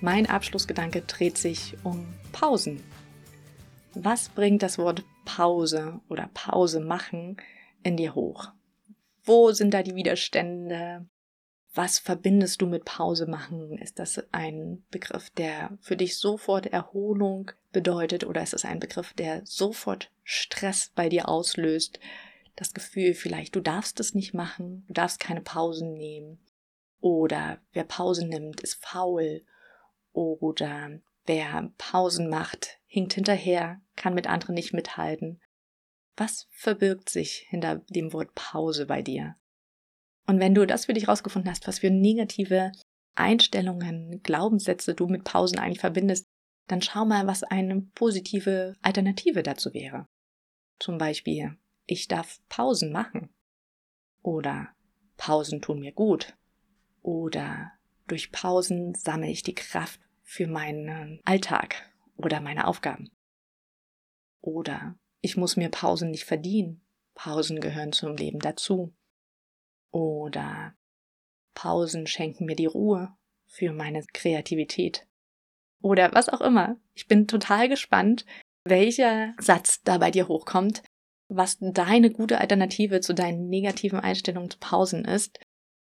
Mein 0.00 0.26
Abschlussgedanke 0.28 1.02
dreht 1.02 1.38
sich 1.38 1.76
um 1.84 2.04
Pausen. 2.32 2.82
Was 3.94 4.28
bringt 4.28 4.64
das 4.64 4.76
Wort 4.76 5.04
Pause 5.24 6.00
oder 6.08 6.28
Pause 6.34 6.80
machen 6.80 7.36
in 7.84 7.96
dir 7.96 8.16
hoch? 8.16 8.48
Wo 9.22 9.52
sind 9.52 9.72
da 9.72 9.84
die 9.84 9.94
Widerstände? 9.94 11.06
Was 11.72 12.00
verbindest 12.00 12.60
du 12.60 12.66
mit 12.66 12.84
Pause 12.84 13.26
machen? 13.26 13.78
Ist 13.78 14.00
das 14.00 14.20
ein 14.32 14.84
Begriff, 14.90 15.30
der 15.30 15.78
für 15.80 15.96
dich 15.96 16.18
sofort 16.18 16.66
Erholung 16.66 17.52
bedeutet 17.72 18.24
oder 18.24 18.42
ist 18.42 18.54
es 18.54 18.64
ein 18.64 18.80
Begriff, 18.80 19.12
der 19.12 19.46
sofort 19.46 20.10
Stress 20.24 20.90
bei 20.94 21.08
dir 21.08 21.28
auslöst? 21.28 22.00
Das 22.56 22.74
Gefühl 22.74 23.14
vielleicht, 23.14 23.54
du 23.54 23.60
darfst 23.60 24.00
es 24.00 24.14
nicht 24.14 24.34
machen, 24.34 24.84
du 24.88 24.94
darfst 24.94 25.20
keine 25.20 25.42
Pausen 25.42 25.94
nehmen. 25.94 26.40
Oder 27.00 27.58
wer 27.72 27.84
Pausen 27.84 28.28
nimmt, 28.28 28.60
ist 28.60 28.84
faul. 28.84 29.42
Oder 30.12 31.00
wer 31.24 31.70
Pausen 31.78 32.28
macht, 32.28 32.80
hinkt 32.86 33.14
hinterher, 33.14 33.80
kann 33.94 34.14
mit 34.14 34.26
anderen 34.26 34.56
nicht 34.56 34.72
mithalten. 34.72 35.40
Was 36.16 36.48
verbirgt 36.50 37.08
sich 37.08 37.46
hinter 37.48 37.76
dem 37.88 38.12
Wort 38.12 38.34
Pause 38.34 38.86
bei 38.86 39.02
dir? 39.02 39.36
Und 40.30 40.38
wenn 40.38 40.54
du 40.54 40.64
das 40.64 40.84
für 40.84 40.92
dich 40.92 41.08
rausgefunden 41.08 41.50
hast, 41.50 41.66
was 41.66 41.80
für 41.80 41.90
negative 41.90 42.70
Einstellungen, 43.16 44.22
Glaubenssätze 44.22 44.94
du 44.94 45.08
mit 45.08 45.24
Pausen 45.24 45.58
eigentlich 45.58 45.80
verbindest, 45.80 46.24
dann 46.68 46.80
schau 46.80 47.04
mal, 47.04 47.26
was 47.26 47.42
eine 47.42 47.80
positive 47.96 48.76
Alternative 48.80 49.42
dazu 49.42 49.74
wäre. 49.74 50.06
Zum 50.78 50.98
Beispiel, 50.98 51.58
ich 51.86 52.06
darf 52.06 52.38
Pausen 52.48 52.92
machen. 52.92 53.30
Oder 54.22 54.68
Pausen 55.16 55.62
tun 55.62 55.80
mir 55.80 55.90
gut. 55.90 56.36
Oder 57.02 57.72
durch 58.06 58.30
Pausen 58.30 58.94
sammle 58.94 59.30
ich 59.30 59.42
die 59.42 59.56
Kraft 59.56 59.98
für 60.22 60.46
meinen 60.46 61.18
Alltag 61.24 61.90
oder 62.14 62.40
meine 62.40 62.68
Aufgaben. 62.68 63.10
Oder 64.40 64.94
ich 65.22 65.36
muss 65.36 65.56
mir 65.56 65.70
Pausen 65.70 66.12
nicht 66.12 66.24
verdienen. 66.24 66.82
Pausen 67.14 67.60
gehören 67.60 67.90
zum 67.90 68.14
Leben 68.14 68.38
dazu. 68.38 68.94
Oder 69.90 70.74
Pausen 71.54 72.06
schenken 72.06 72.46
mir 72.46 72.56
die 72.56 72.66
Ruhe 72.66 73.14
für 73.46 73.72
meine 73.72 74.04
Kreativität. 74.12 75.06
Oder 75.82 76.12
was 76.12 76.28
auch 76.28 76.40
immer. 76.40 76.76
Ich 76.94 77.06
bin 77.06 77.26
total 77.26 77.68
gespannt, 77.68 78.24
welcher 78.64 79.34
Satz 79.38 79.82
da 79.82 79.98
bei 79.98 80.10
dir 80.10 80.28
hochkommt, 80.28 80.82
was 81.28 81.58
deine 81.60 82.10
gute 82.10 82.38
Alternative 82.38 83.00
zu 83.00 83.14
deinen 83.14 83.48
negativen 83.48 84.00
Einstellungen 84.00 84.50
zu 84.50 84.58
Pausen 84.58 85.04
ist. 85.04 85.38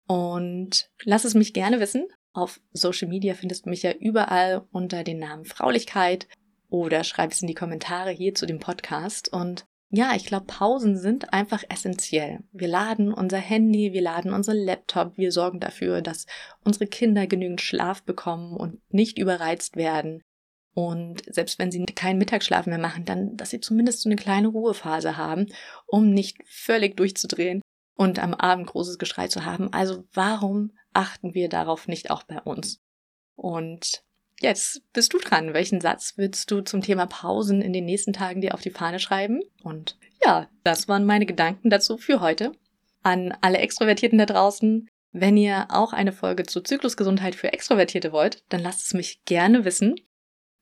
Und 0.06 0.90
lass 1.04 1.24
es 1.24 1.34
mich 1.34 1.54
gerne 1.54 1.80
wissen. 1.80 2.08
Auf 2.32 2.60
Social 2.72 3.08
Media 3.08 3.34
findest 3.34 3.66
du 3.66 3.70
mich 3.70 3.82
ja 3.82 3.92
überall 3.92 4.66
unter 4.70 5.02
den 5.02 5.18
Namen 5.18 5.44
Fraulichkeit 5.44 6.28
oder 6.68 7.02
schreib 7.04 7.32
es 7.32 7.42
in 7.42 7.48
die 7.48 7.54
Kommentare 7.54 8.10
hier 8.10 8.34
zu 8.34 8.46
dem 8.46 8.60
Podcast. 8.60 9.32
Und 9.32 9.66
ja, 9.92 10.14
ich 10.14 10.24
glaube, 10.24 10.46
Pausen 10.46 10.96
sind 10.96 11.32
einfach 11.32 11.64
essentiell. 11.68 12.44
Wir 12.52 12.68
laden 12.68 13.12
unser 13.12 13.38
Handy, 13.38 13.92
wir 13.92 14.02
laden 14.02 14.32
unseren 14.32 14.58
Laptop, 14.58 15.18
wir 15.18 15.32
sorgen 15.32 15.58
dafür, 15.58 16.00
dass 16.00 16.26
unsere 16.64 16.86
Kinder 16.86 17.26
genügend 17.26 17.60
Schlaf 17.60 18.04
bekommen 18.04 18.56
und 18.56 18.80
nicht 18.92 19.18
überreizt 19.18 19.74
werden. 19.74 20.22
Und 20.74 21.22
selbst 21.26 21.58
wenn 21.58 21.72
sie 21.72 21.84
keinen 21.84 22.18
Mittagsschlaf 22.18 22.66
mehr 22.66 22.78
machen, 22.78 23.04
dann, 23.04 23.36
dass 23.36 23.50
sie 23.50 23.60
zumindest 23.60 24.02
so 24.02 24.08
eine 24.08 24.16
kleine 24.16 24.48
Ruhephase 24.48 25.16
haben, 25.16 25.46
um 25.88 26.10
nicht 26.10 26.38
völlig 26.46 26.96
durchzudrehen 26.96 27.60
und 27.96 28.20
am 28.20 28.34
Abend 28.34 28.68
großes 28.68 28.96
Geschrei 28.96 29.26
zu 29.26 29.44
haben. 29.44 29.72
Also 29.72 30.04
warum 30.12 30.72
achten 30.92 31.34
wir 31.34 31.48
darauf 31.48 31.88
nicht 31.88 32.12
auch 32.12 32.22
bei 32.22 32.40
uns? 32.40 32.80
Und 33.34 34.04
Jetzt 34.40 34.82
bist 34.94 35.12
du 35.12 35.18
dran. 35.18 35.52
Welchen 35.52 35.82
Satz 35.82 36.14
willst 36.16 36.50
du 36.50 36.62
zum 36.62 36.80
Thema 36.80 37.06
Pausen 37.06 37.60
in 37.60 37.74
den 37.74 37.84
nächsten 37.84 38.14
Tagen 38.14 38.40
dir 38.40 38.54
auf 38.54 38.62
die 38.62 38.70
Fahne 38.70 38.98
schreiben? 38.98 39.42
Und 39.62 39.98
ja, 40.24 40.48
das 40.64 40.88
waren 40.88 41.04
meine 41.04 41.26
Gedanken 41.26 41.68
dazu 41.68 41.98
für 41.98 42.20
heute. 42.20 42.52
An 43.02 43.36
alle 43.42 43.58
Extrovertierten 43.58 44.18
da 44.18 44.24
draußen, 44.24 44.88
wenn 45.12 45.36
ihr 45.36 45.66
auch 45.68 45.92
eine 45.92 46.12
Folge 46.12 46.44
zur 46.44 46.64
Zyklusgesundheit 46.64 47.34
für 47.34 47.52
Extrovertierte 47.52 48.12
wollt, 48.12 48.42
dann 48.48 48.62
lasst 48.62 48.86
es 48.86 48.94
mich 48.94 49.24
gerne 49.24 49.66
wissen. 49.66 49.96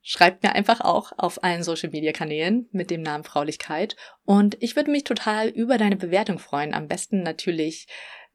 Schreibt 0.02 0.42
mir 0.42 0.54
einfach 0.54 0.80
auch 0.80 1.12
auf 1.16 1.44
allen 1.44 1.62
Social 1.62 1.90
Media 1.90 2.12
Kanälen 2.12 2.68
mit 2.72 2.90
dem 2.90 3.02
Namen 3.02 3.24
Fraulichkeit. 3.24 3.94
Und 4.24 4.56
ich 4.60 4.74
würde 4.74 4.90
mich 4.90 5.04
total 5.04 5.48
über 5.48 5.78
deine 5.78 5.96
Bewertung 5.96 6.38
freuen. 6.38 6.74
Am 6.74 6.88
besten 6.88 7.22
natürlich 7.22 7.86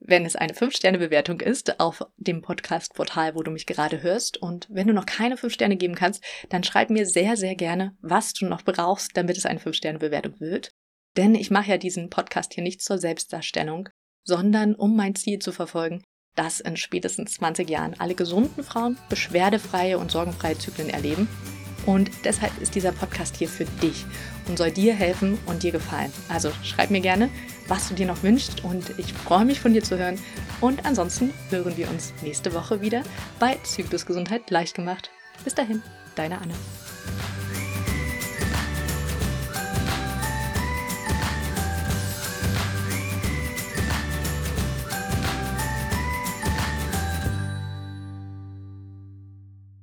wenn 0.05 0.25
es 0.25 0.35
eine 0.35 0.53
5-Sterne-Bewertung 0.53 1.39
ist 1.39 1.79
auf 1.79 2.03
dem 2.17 2.41
Podcast-Portal, 2.41 3.35
wo 3.35 3.43
du 3.43 3.51
mich 3.51 3.65
gerade 3.65 4.03
hörst. 4.03 4.37
Und 4.37 4.67
wenn 4.69 4.87
du 4.87 4.93
noch 4.93 5.05
keine 5.05 5.37
5 5.37 5.53
Sterne 5.53 5.77
geben 5.77 5.95
kannst, 5.95 6.23
dann 6.49 6.63
schreib 6.63 6.89
mir 6.89 7.05
sehr, 7.05 7.37
sehr 7.37 7.55
gerne, 7.55 7.95
was 8.01 8.33
du 8.33 8.45
noch 8.45 8.63
brauchst, 8.63 9.15
damit 9.15 9.37
es 9.37 9.45
eine 9.45 9.59
5-Sterne-Bewertung 9.59 10.39
wird. 10.39 10.71
Denn 11.15 11.35
ich 11.35 11.51
mache 11.51 11.71
ja 11.71 11.77
diesen 11.77 12.09
Podcast 12.09 12.53
hier 12.53 12.63
nicht 12.63 12.81
zur 12.81 12.97
Selbstdarstellung, 12.97 13.89
sondern 14.23 14.75
um 14.75 14.95
mein 14.95 15.15
Ziel 15.15 15.39
zu 15.39 15.51
verfolgen, 15.51 16.03
dass 16.35 16.59
in 16.59 16.77
spätestens 16.77 17.33
20 17.33 17.69
Jahren 17.69 17.95
alle 17.99 18.15
gesunden 18.15 18.63
Frauen 18.63 18.97
beschwerdefreie 19.09 19.99
und 19.99 20.11
sorgenfreie 20.11 20.57
Zyklen 20.57 20.89
erleben. 20.89 21.27
Und 21.85 22.09
deshalb 22.23 22.51
ist 22.61 22.75
dieser 22.75 22.91
Podcast 22.91 23.35
hier 23.35 23.49
für 23.49 23.65
dich 23.65 24.05
und 24.47 24.57
soll 24.57 24.71
dir 24.71 24.93
helfen 24.93 25.37
und 25.45 25.63
dir 25.63 25.71
gefallen. 25.71 26.11
Also 26.29 26.51
schreib 26.63 26.91
mir 26.91 27.01
gerne, 27.01 27.29
was 27.67 27.89
du 27.89 27.95
dir 27.95 28.07
noch 28.07 28.23
wünschst 28.23 28.63
und 28.63 28.97
ich 28.97 29.13
freue 29.13 29.45
mich 29.45 29.59
von 29.59 29.73
dir 29.73 29.83
zu 29.83 29.97
hören. 29.97 30.17
Und 30.61 30.85
ansonsten 30.85 31.31
hören 31.49 31.75
wir 31.77 31.89
uns 31.89 32.13
nächste 32.21 32.53
Woche 32.53 32.81
wieder 32.81 33.03
bei 33.39 33.57
Zyklusgesundheit 33.63 34.49
leicht 34.49 34.75
gemacht. 34.75 35.09
Bis 35.43 35.55
dahin, 35.55 35.81
deine 36.15 36.39
Anne. 36.39 36.53